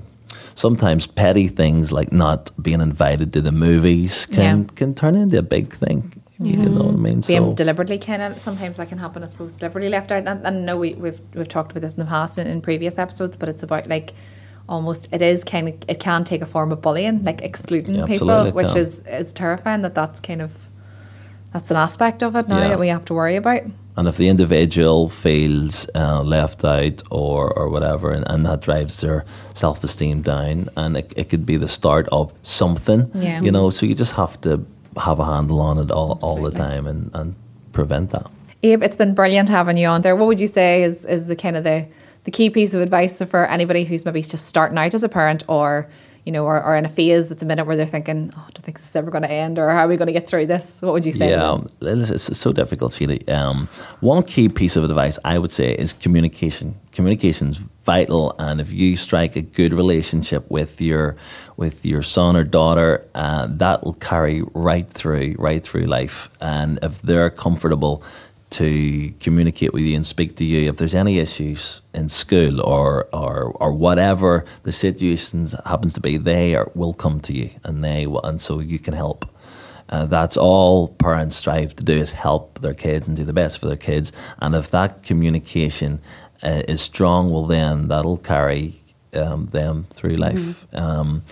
sometimes 0.55 1.07
petty 1.07 1.47
things 1.47 1.91
like 1.91 2.11
not 2.11 2.51
being 2.61 2.81
invited 2.81 3.33
to 3.33 3.41
the 3.41 3.51
movies 3.51 4.25
can 4.25 4.59
Yeah. 4.59 4.75
can 4.75 4.93
turn 4.95 5.15
into 5.15 5.37
a 5.37 5.47
big 5.57 5.67
thing. 5.73 5.99
You 6.39 6.57
know 6.57 6.83
what 6.89 6.95
I 6.95 6.97
mean? 6.97 7.21
being 7.21 7.55
deliberately 7.55 7.97
kind 7.99 8.21
of 8.21 8.41
sometimes 8.41 8.75
that 8.77 8.89
can 8.89 8.97
happen. 8.97 9.23
I 9.23 9.27
suppose 9.27 9.55
deliberately 9.55 9.89
left 9.89 10.11
out. 10.11 10.27
And, 10.27 10.45
and 10.45 10.57
I 10.57 10.59
know 10.67 10.77
we, 10.77 10.93
we've 10.95 11.21
we've 11.35 11.47
talked 11.47 11.71
about 11.71 11.81
this 11.81 11.93
in 11.93 11.99
the 11.99 12.09
past 12.17 12.37
in, 12.37 12.47
in 12.47 12.59
previous 12.61 12.97
episodes, 12.97 13.37
but 13.37 13.47
it's 13.49 13.63
about 13.63 13.87
like 13.87 14.13
almost 14.69 15.07
it 15.11 15.21
is 15.21 15.43
kind 15.43 15.67
of 15.69 15.75
it 15.87 15.99
can 15.99 16.23
take 16.23 16.41
a 16.41 16.45
form 16.45 16.71
of 16.71 16.81
bullying, 16.81 17.23
like 17.23 17.41
excluding 17.41 17.95
Yeah, 17.95 18.05
people, 18.05 18.51
which 18.51 18.67
can. 18.67 18.77
is 18.77 19.01
is 19.01 19.33
terrifying. 19.33 19.81
That 19.81 19.95
that's 19.95 20.19
kind 20.19 20.41
of 20.41 20.51
that's 21.51 21.69
an 21.71 21.77
aspect 21.77 22.23
of 22.23 22.35
it 22.35 22.47
now 22.47 22.59
Yeah. 22.59 22.69
that 22.69 22.79
we 22.79 22.87
have 22.87 23.05
to 23.05 23.13
worry 23.13 23.35
about. 23.35 23.61
And 23.95 24.07
if 24.07 24.17
the 24.17 24.27
individual 24.27 25.07
feels 25.07 25.87
uh, 25.93 26.23
left 26.23 26.65
out 26.65 27.03
or, 27.11 27.53
or 27.53 27.69
whatever, 27.69 28.09
and, 28.11 28.25
and 28.27 28.43
that 28.43 28.61
drives 28.61 28.99
their 29.01 29.23
self 29.53 29.83
esteem 29.83 30.23
down, 30.23 30.69
and 30.75 30.97
it, 30.97 31.13
it 31.15 31.29
could 31.29 31.45
be 31.45 31.57
the 31.57 31.67
start 31.67 32.07
of 32.11 32.33
something, 32.41 33.11
Yeah. 33.13 33.41
you 33.41 33.51
know, 33.51 33.69
so 33.69 33.85
you 33.85 33.93
just 33.93 34.13
have 34.13 34.41
to 34.41 34.65
have 34.97 35.19
a 35.19 35.25
handle 35.25 35.59
on 35.61 35.77
it 35.77 35.91
all, 35.91 36.17
all 36.23 36.41
the 36.41 36.49
time 36.51 36.87
and, 36.87 37.11
and 37.13 37.35
prevent 37.71 38.09
that. 38.11 38.25
Ibe, 38.63 38.81
it's 38.83 38.97
been 38.97 39.13
brilliant 39.13 39.49
having 39.49 39.77
you 39.77 39.87
on 39.87 40.01
there. 40.01 40.15
What 40.15 40.25
would 40.25 40.39
you 40.41 40.47
say 40.47 40.81
is 40.81 41.05
is 41.05 41.27
the 41.27 41.35
kind 41.35 41.55
of 41.55 41.63
the 41.63 41.85
the 42.23 42.31
key 42.31 42.49
piece 42.49 42.73
of 42.73 42.81
advice 42.81 43.21
for 43.23 43.45
anybody 43.45 43.83
who's 43.83 44.05
maybe 44.05 44.21
just 44.21 44.45
starting 44.45 44.77
out 44.77 44.93
as 44.93 45.03
a 45.03 45.09
parent 45.09 45.43
or 45.47 45.89
you 46.25 46.31
know, 46.31 46.45
or, 46.45 46.63
or 46.63 46.75
in 46.75 46.85
a 46.85 46.89
phase 46.89 47.31
at 47.31 47.39
the 47.39 47.45
minute 47.45 47.65
where 47.65 47.75
they're 47.75 47.85
thinking, 47.85 48.31
oh, 48.35 48.39
I 48.39 48.51
don't 48.51 48.63
think 48.63 48.77
this 48.77 48.89
is 48.89 48.95
ever 48.95 49.11
going 49.11 49.23
to 49.23 49.31
end, 49.31 49.59
or 49.59 49.69
how 49.69 49.79
are 49.79 49.87
we 49.87 49.97
going 49.97 50.07
to 50.07 50.13
get 50.13 50.27
through 50.27 50.45
this? 50.45 50.81
What 50.81 50.93
would 50.93 51.05
you 51.05 51.11
say? 51.11 51.31
Yeah, 51.31 51.59
it's, 51.81 52.37
so 52.37 52.53
difficult, 52.53 52.93
Sheila. 52.93 53.17
Um, 53.27 53.67
one 53.99 54.23
key 54.23 54.47
piece 54.47 54.77
of 54.77 54.85
advice 54.85 55.19
I 55.25 55.37
would 55.37 55.51
say 55.51 55.73
is 55.73 55.93
communication. 55.93 56.75
Communication 56.93 57.49
is 57.49 57.57
vital, 57.57 58.35
and 58.39 58.61
if 58.61 58.71
you 58.71 58.95
strike 58.95 59.35
a 59.35 59.41
good 59.41 59.73
relationship 59.73 60.49
with 60.49 60.79
your 60.79 61.17
with 61.57 61.85
your 61.85 62.03
son 62.03 62.37
or 62.37 62.43
daughter, 62.43 63.05
uh, 63.15 63.47
that 63.49 63.83
will 63.83 63.95
carry 63.95 64.43
right 64.53 64.89
through 64.89 65.35
right 65.37 65.63
through 65.63 65.85
life. 65.85 66.29
And 66.39 66.79
if 66.81 67.01
they're 67.01 67.29
comfortable 67.31 68.01
to 68.53 69.11
communicate 69.19 69.73
with 69.73 69.83
you 69.83 69.95
and 69.95 70.05
speak 70.05 70.35
to 70.37 70.43
you 70.43 70.69
if 70.69 70.77
there's 70.77 70.95
any 70.95 71.19
issues 71.19 71.81
in 71.93 72.09
school 72.09 72.61
or 72.61 73.07
or, 73.13 73.51
or 73.59 73.73
whatever 73.73 74.45
the 74.63 74.71
situation 74.71 75.49
happens 75.65 75.93
to 75.95 76.01
be, 76.01 76.17
they 76.17 76.55
are, 76.55 76.71
will 76.75 76.93
come 76.93 77.19
to 77.21 77.33
you 77.33 77.49
and 77.63 77.83
they 77.83 78.07
will, 78.07 78.23
and 78.23 78.39
so 78.39 78.59
you 78.59 78.79
can 78.79 78.93
help. 78.93 79.25
Uh, 79.89 80.05
that's 80.05 80.37
all 80.37 80.87
parents 80.87 81.35
strive 81.35 81.75
to 81.75 81.83
do 81.83 81.93
is 81.93 82.11
help 82.11 82.61
their 82.61 82.73
kids 82.73 83.07
and 83.07 83.17
do 83.17 83.23
the 83.23 83.33
best 83.33 83.59
for 83.59 83.67
their 83.67 83.75
kids. 83.75 84.11
And 84.39 84.55
if 84.55 84.71
that 84.71 85.03
communication 85.03 85.99
uh, 86.41 86.63
is 86.67 86.81
strong, 86.81 87.31
well, 87.31 87.45
then 87.45 87.89
that'll 87.89 88.17
carry 88.17 88.82
um, 89.15 89.47
them 89.47 89.85
through 89.93 90.15
life. 90.15 90.65
Um, 90.73 91.23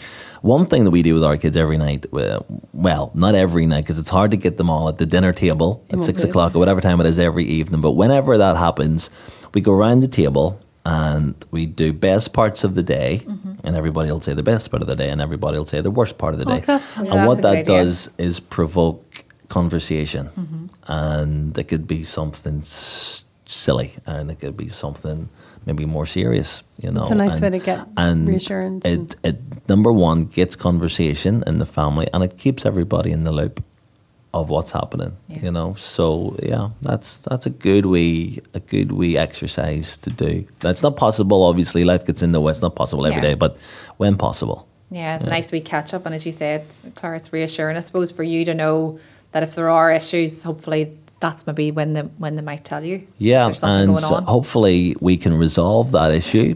one 0.42 0.66
thing 0.66 0.84
that 0.86 0.92
we 0.92 1.02
do 1.04 1.14
with 1.14 1.24
our 1.24 1.38
kids 1.38 1.56
every 1.58 1.78
night, 1.78 2.06
uh, 2.14 2.40
well, 2.74 3.12
not 3.14 3.36
every 3.36 3.66
night 3.66 3.82
because 3.86 4.00
it's 4.00 4.10
hard 4.10 4.32
to 4.32 4.38
get 4.38 4.58
them 4.58 4.70
all 4.70 4.90
at 4.90 4.98
the 4.98 5.06
dinner 5.06 5.34
table 5.34 5.84
at 5.92 6.04
six 6.04 6.24
o'clock 6.24 6.56
or 6.56 6.60
whatever 6.60 6.82
time 6.82 7.00
it 7.00 7.08
is 7.08 7.20
every 7.20 7.46
evening. 7.46 7.82
But 7.82 7.92
whenever 7.94 8.38
that 8.38 8.58
happens, 8.58 9.10
we 9.54 9.62
go 9.62 9.72
around 9.74 10.00
the 10.02 10.08
table 10.08 10.60
and 10.86 11.36
we 11.52 11.66
do 11.68 11.94
best 11.94 12.34
parts 12.34 12.64
of 12.64 12.74
the 12.74 12.82
day, 12.84 13.24
and 13.64 13.76
everybody 13.76 14.12
will 14.12 14.22
say 14.22 14.34
the 14.34 14.42
best 14.42 14.72
part 14.72 14.82
of 14.82 14.88
the 14.88 14.96
day, 14.96 15.10
and 15.12 15.22
everybody 15.22 15.58
will 15.60 15.68
say 15.68 15.80
the 15.80 15.92
worst 15.92 16.18
part 16.18 16.34
of 16.34 16.40
the 16.40 16.46
day. 16.46 16.60
that's- 16.62 16.98
and 16.98 17.28
what 17.28 17.42
that 17.44 17.58
idea. 17.58 17.84
does 17.86 18.10
is 18.18 18.40
provoke 18.40 19.24
conversation, 19.48 20.30
Mm-hmm. 20.40 20.66
and 20.88 21.58
it 21.58 21.66
could 21.66 21.86
be 21.86 22.04
something 22.04 22.60
s- 22.62 23.24
silly, 23.52 23.96
and 24.06 24.32
it 24.32 24.40
could 24.40 24.58
be 24.58 24.70
something 24.70 25.30
maybe 25.66 25.86
more 25.86 26.06
serious. 26.06 26.64
You 26.82 26.92
know, 26.92 27.04
It's 27.04 27.12
a 27.12 27.16
nice 27.16 27.34
and, 27.34 27.42
way 27.42 27.50
to 27.52 27.60
get 27.60 27.88
and 27.98 28.28
reassurance 28.28 28.86
It, 28.86 29.16
it 29.24 29.70
number 29.70 29.92
one 29.92 30.26
gets 30.26 30.56
conversation 30.56 31.44
in 31.46 31.60
the 31.60 31.66
family, 31.66 32.08
and 32.14 32.24
it 32.24 32.38
keeps 32.38 32.66
everybody 32.66 33.12
in 33.12 33.24
the 33.24 33.32
loop 33.32 33.64
of 34.34 34.50
what's 34.50 34.72
happening. 34.72 35.18
Yeah. 35.28 35.40
You 35.44 35.52
know, 35.52 35.76
so 35.76 36.36
yeah, 36.42 36.70
that's 36.82 37.20
that's 37.20 37.46
a 37.46 37.50
good 37.50 37.86
wee 37.86 38.40
a 38.54 38.60
good 38.60 38.92
wee 38.94 39.18
exercise 39.18 39.98
to 40.00 40.10
do. 40.10 40.46
That's 40.62 40.82
not 40.82 40.96
possible. 40.96 41.44
Obviously, 41.44 41.84
life 41.84 42.06
gets 42.06 42.22
in 42.24 42.32
the 42.32 42.40
way. 42.40 42.52
It's 42.52 42.62
not 42.62 42.76
possible 42.76 43.06
every 43.06 43.18
Yeah. 43.18 43.30
day, 43.30 43.34
but 43.36 43.58
when 43.98 44.16
possible. 44.18 44.68
Yeah, 44.90 45.16
it's 45.16 45.26
a 45.26 45.30
nice 45.30 45.52
wee 45.54 45.62
catch 45.62 45.94
up. 45.94 46.06
And 46.06 46.14
as 46.14 46.26
you 46.26 46.34
said, 46.34 46.66
Clara, 46.96 47.16
it's 47.16 47.32
reassuring, 47.32 47.78
I 47.78 47.80
suppose, 47.80 48.12
for 48.12 48.24
you 48.24 48.44
to 48.46 48.54
know 48.54 49.00
that 49.32 49.42
if 49.42 49.56
there 49.56 49.70
are 49.70 49.90
issues, 49.90 50.44
hopefully 50.44 50.98
that's 51.22 51.48
maybe 51.48 51.72
when 51.72 51.94
they, 51.94 52.02
when 52.02 52.36
they 52.36 52.42
might 52.42 52.66
tell 52.66 52.84
you. 52.84 53.08
Yeah, 53.18 53.54
and 53.64 54.00
so 54.00 54.22
hopefully 54.22 54.96
we 55.00 55.16
can 55.18 55.34
resolve 55.34 55.92
that 55.92 56.12
issue 56.12 56.56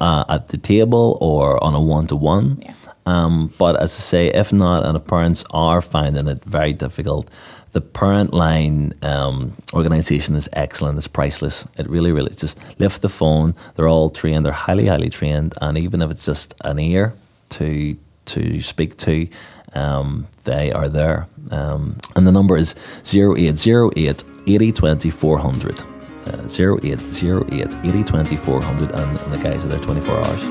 uh, 0.00 0.24
at 0.28 0.48
the 0.48 0.58
table 0.58 1.18
or 1.20 1.62
on 1.62 1.74
a 1.74 1.80
one 1.80 2.06
to 2.08 2.16
one. 2.16 2.62
Yeah. 2.62 2.74
Um, 3.04 3.52
but 3.58 3.80
as 3.80 3.92
I 3.92 4.00
say, 4.00 4.28
if 4.28 4.52
not, 4.52 4.84
and 4.84 4.94
the 4.94 5.00
parents 5.00 5.44
are 5.50 5.82
finding 5.82 6.28
it 6.28 6.44
very 6.44 6.72
difficult, 6.72 7.28
the 7.72 7.80
parent 7.80 8.32
line 8.32 8.92
um, 9.02 9.56
organization 9.72 10.36
is 10.36 10.48
excellent. 10.52 10.98
It's 10.98 11.08
priceless. 11.08 11.66
It 11.78 11.88
really, 11.88 12.12
really 12.12 12.34
just 12.34 12.58
lift 12.78 13.02
the 13.02 13.08
phone. 13.08 13.54
They're 13.74 13.88
all 13.88 14.10
trained. 14.10 14.44
They're 14.44 14.52
highly, 14.52 14.86
highly 14.86 15.10
trained. 15.10 15.54
And 15.60 15.78
even 15.78 16.02
if 16.02 16.10
it's 16.10 16.24
just 16.24 16.54
an 16.64 16.78
ear 16.78 17.14
to 17.50 17.96
to 18.24 18.62
speak 18.62 18.96
to, 18.98 19.26
um, 19.74 20.28
they 20.44 20.70
are 20.70 20.88
there. 20.88 21.26
Um, 21.52 21.96
and 22.16 22.26
the 22.26 22.32
number 22.32 22.56
is 22.56 22.74
0808 23.04 24.24
80 24.46 24.72
20 24.72 25.10
400. 25.10 25.80
Uh, 25.80 26.48
0808 26.48 27.74
80 27.84 28.04
20 28.04 28.36
400. 28.36 28.90
And, 28.92 29.18
and 29.18 29.32
the 29.32 29.38
guys 29.38 29.64
are 29.64 29.68
there 29.68 29.80
24 29.80 30.16
hours. 30.16 30.42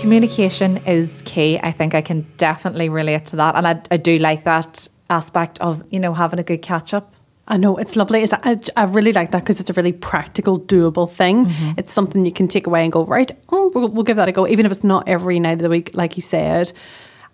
Communication 0.00 0.78
is 0.78 1.22
key. 1.24 1.60
I 1.62 1.70
think 1.70 1.94
I 1.94 2.02
can 2.02 2.26
definitely 2.36 2.88
relate 2.88 3.26
to 3.26 3.36
that. 3.36 3.54
And 3.54 3.68
I, 3.68 3.80
I 3.90 3.96
do 3.96 4.18
like 4.18 4.42
that 4.44 4.88
aspect 5.08 5.60
of, 5.60 5.84
you 5.92 6.00
know, 6.00 6.12
having 6.12 6.40
a 6.40 6.42
good 6.42 6.60
catch 6.60 6.92
up. 6.92 7.14
I 7.46 7.56
know 7.56 7.76
it's 7.76 7.96
lovely. 7.96 8.22
It's, 8.22 8.32
I, 8.32 8.56
I 8.76 8.84
really 8.84 9.12
like 9.12 9.30
that 9.32 9.40
because 9.40 9.60
it's 9.60 9.70
a 9.70 9.72
really 9.74 9.92
practical, 9.92 10.58
doable 10.58 11.10
thing. 11.10 11.46
Mm-hmm. 11.46 11.72
It's 11.78 11.92
something 11.92 12.24
you 12.24 12.32
can 12.32 12.48
take 12.48 12.66
away 12.66 12.82
and 12.82 12.92
go 12.92 13.04
right. 13.04 13.30
Oh, 13.50 13.70
we'll, 13.74 13.88
we'll 13.88 14.04
give 14.04 14.16
that 14.16 14.28
a 14.28 14.32
go, 14.32 14.46
even 14.46 14.66
if 14.66 14.72
it's 14.72 14.84
not 14.84 15.08
every 15.08 15.38
night 15.38 15.52
of 15.52 15.58
the 15.60 15.68
week, 15.68 15.90
like 15.94 16.16
you 16.16 16.22
said. 16.22 16.72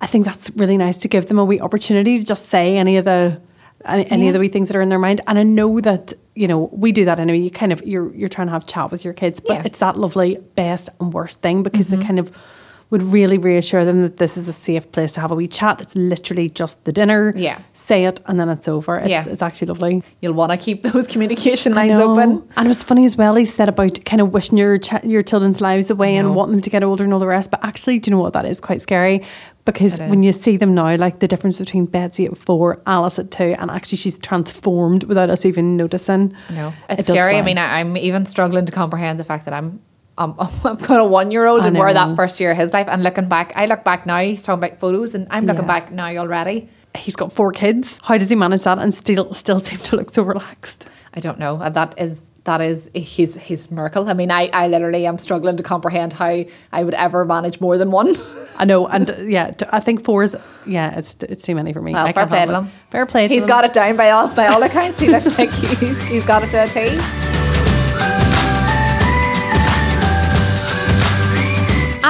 I 0.01 0.07
think 0.07 0.25
that's 0.25 0.51
really 0.51 0.77
nice 0.77 0.97
to 0.99 1.09
give 1.09 1.27
them 1.27 1.39
a 1.39 1.45
wee 1.45 1.61
opportunity 1.61 2.19
to 2.19 2.25
just 2.25 2.47
say 2.47 2.77
any 2.77 2.97
of 2.97 3.05
the 3.05 3.41
any, 3.85 4.11
any 4.11 4.29
of 4.29 4.35
the 4.35 4.41
wee 4.41 4.49
things 4.49 4.69
that 4.69 4.77
are 4.77 4.81
in 4.81 4.89
their 4.89 4.99
mind. 4.99 5.21
And 5.27 5.39
I 5.39 5.43
know 5.43 5.81
that 5.81 6.13
you 6.35 6.47
know 6.47 6.69
we 6.73 6.93
do 6.93 7.05
that 7.05 7.19
anyway. 7.19 7.39
You 7.39 7.51
kind 7.51 7.73
of 7.73 7.85
you're 7.87 8.15
you're 8.15 8.29
trying 8.29 8.49
to 8.49 8.53
have 8.53 8.67
chat 8.67 8.91
with 8.91 9.05
your 9.05 9.15
kids, 9.15 9.41
but 9.41 9.55
Yeah. 9.55 9.63
it's 9.65 9.79
that 9.81 9.97
lovely 9.99 10.39
best 10.55 10.89
and 11.01 11.13
worst 11.13 11.43
thing 11.43 11.63
because 11.63 11.89
they 11.89 11.97
mm-hmm. 11.97 12.07
kind 12.07 12.19
of 12.19 12.37
would 12.91 13.03
really 13.03 13.37
reassure 13.37 13.85
them 13.85 14.01
that 14.03 14.17
this 14.17 14.37
is 14.37 14.49
a 14.49 14.53
safe 14.53 14.91
place 14.93 15.13
to 15.13 15.21
have 15.21 15.31
a 15.31 15.35
wee 15.35 15.47
chat. 15.49 15.81
It's 15.81 15.95
literally 15.95 16.49
just 16.49 16.83
the 16.85 16.93
dinner. 16.93 17.33
Yeah. 17.37 17.61
Say 17.75 18.05
it 18.07 18.21
and 18.27 18.41
then 18.41 18.49
it's 18.49 18.67
over. 18.67 18.97
It's, 18.99 19.09
Yeah. 19.11 19.25
it's 19.29 19.43
actually 19.43 19.67
lovely. 19.69 20.03
You'll 20.21 20.33
want 20.33 20.53
to 20.53 20.57
keep 20.59 20.83
those 20.93 21.07
communication 21.07 21.75
lines 21.75 22.01
open. 22.01 22.49
And 22.57 22.67
it 22.67 22.69
was 22.69 22.83
funny 22.83 23.05
as 23.05 23.17
well. 23.17 23.35
He 23.35 23.45
said 23.45 23.69
about 23.69 24.05
kind 24.05 24.21
of 24.23 24.33
wishing 24.33 24.57
your 24.57 24.79
ch- 24.79 25.05
your 25.05 25.23
children's 25.23 25.61
lives 25.61 25.91
away 25.91 26.17
and 26.17 26.35
wanting 26.35 26.53
them 26.53 26.61
to 26.63 26.71
get 26.71 26.83
older 26.83 27.05
and 27.05 27.13
all 27.13 27.21
the 27.21 27.27
rest. 27.27 27.51
But 27.51 27.63
actually, 27.65 27.99
do 27.99 28.11
you 28.11 28.17
know 28.17 28.23
what? 28.23 28.33
That 28.33 28.47
is 28.47 28.59
quite 28.61 28.81
scary 28.81 29.23
because 29.67 29.99
when 30.01 30.23
you 30.23 30.33
see 30.33 30.57
them 30.57 30.75
now, 30.75 30.97
like 30.97 31.19
the 31.19 31.29
difference 31.29 31.59
between 31.59 31.85
Betsy 31.85 32.25
at 32.25 32.39
four, 32.39 32.81
Alice 32.87 33.19
at 33.19 33.31
two, 33.31 33.55
and 33.59 33.71
actually 33.71 33.99
she's 33.99 34.19
transformed 34.19 35.05
without 35.05 35.29
us 35.29 35.45
even 35.45 35.77
noticing. 35.77 36.35
No, 36.49 36.73
it's 36.89 37.07
does 37.07 37.15
scary. 37.15 37.37
I 37.37 37.43
mean, 37.43 37.59
I, 37.59 37.81
I'm 37.81 37.95
even 37.99 38.25
struggling 38.25 38.65
to 38.65 38.73
comprehend 38.73 39.21
the 39.21 39.25
fact 39.25 39.45
that 39.45 39.53
I'm. 39.53 39.81
Um, 40.19 40.35
I've 40.41 40.83
got 40.87 41.01
a 41.01 41.05
one-year-old, 41.05 41.63
I 41.63 41.69
and 41.69 41.79
we're 41.79 41.93
that 41.95 42.17
first 42.17 42.39
year 42.41 42.51
of 42.51 42.57
his 42.59 42.73
life. 42.73 42.89
And 42.89 43.03
looking 43.03 43.29
back, 43.29 43.53
I 43.57 43.67
look 43.67 43.85
back 43.85 44.05
now. 44.05 44.19
He's 44.21 44.43
talking 44.43 44.63
about 44.65 44.79
photos, 44.79 45.15
and 45.15 45.27
I'm 45.31 45.47
looking 45.47 45.63
Yeah. 45.63 45.69
back 45.69 45.93
now 45.93 46.09
already. 46.17 46.69
He's 46.97 47.17
got 47.17 47.33
four 47.33 47.53
kids. 47.53 47.99
How 48.03 48.19
does 48.19 48.29
he 48.29 48.35
manage 48.35 48.65
that 48.65 48.79
and 48.79 48.93
still 48.93 49.33
still 49.35 49.61
seem 49.61 49.79
to 49.79 49.97
look 49.97 50.13
so 50.13 50.23
relaxed? 50.23 50.87
I 51.15 51.21
don't 51.21 51.39
know. 51.39 51.61
And 51.61 51.75
that 51.75 51.95
is 51.99 52.31
that 52.45 52.61
is 52.61 52.91
his 52.95 53.37
his 53.37 53.71
miracle. 53.71 54.09
I 54.09 54.15
mean, 54.15 54.31
I, 54.31 54.49
I 54.53 54.69
literally 54.69 55.07
am 55.07 55.19
struggling 55.19 55.57
to 55.59 55.63
comprehend 55.63 56.15
how 56.15 56.45
I 56.73 56.85
would 56.85 56.95
ever 56.95 57.25
manage 57.25 57.61
more 57.61 57.77
than 57.79 57.91
one. 57.91 58.17
I 58.59 58.65
know, 58.65 58.87
and 58.89 59.15
yeah, 59.31 59.53
I 59.71 59.79
think 59.81 60.03
four 60.05 60.25
is 60.25 60.35
yeah, 60.67 60.99
it's 60.99 61.15
it's 61.23 61.45
too 61.45 61.55
many 61.55 61.73
for 61.73 61.83
me. 61.83 61.93
Well, 61.93 62.07
I 62.07 62.13
fair 62.13 62.27
play 62.27 62.47
to 62.47 62.55
him. 62.55 62.71
Fair 62.91 63.07
play. 63.07 63.29
To 63.29 63.35
He's 63.35 63.45
got 63.45 63.65
it 63.65 63.73
down 63.73 63.97
by 63.97 64.11
all 64.11 64.29
by 64.35 64.47
all 64.49 64.63
accounts. 64.63 64.99
He 64.99 65.09
looks 65.09 65.39
like 65.39 65.51
he's, 65.79 66.03
he's 66.09 66.25
got 66.27 66.43
it 66.43 66.51
to 66.51 66.65
a 66.65 66.67
T. 66.67 67.38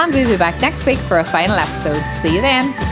And 0.01 0.15
we'll 0.15 0.31
be 0.31 0.37
back 0.37 0.61
next 0.61 0.87
week 0.87 0.99
for 0.99 1.19
a 1.19 1.25
final 1.25 1.57
episode. 1.57 2.01
See 2.23 2.37
you 2.37 2.41
then. 2.41 2.88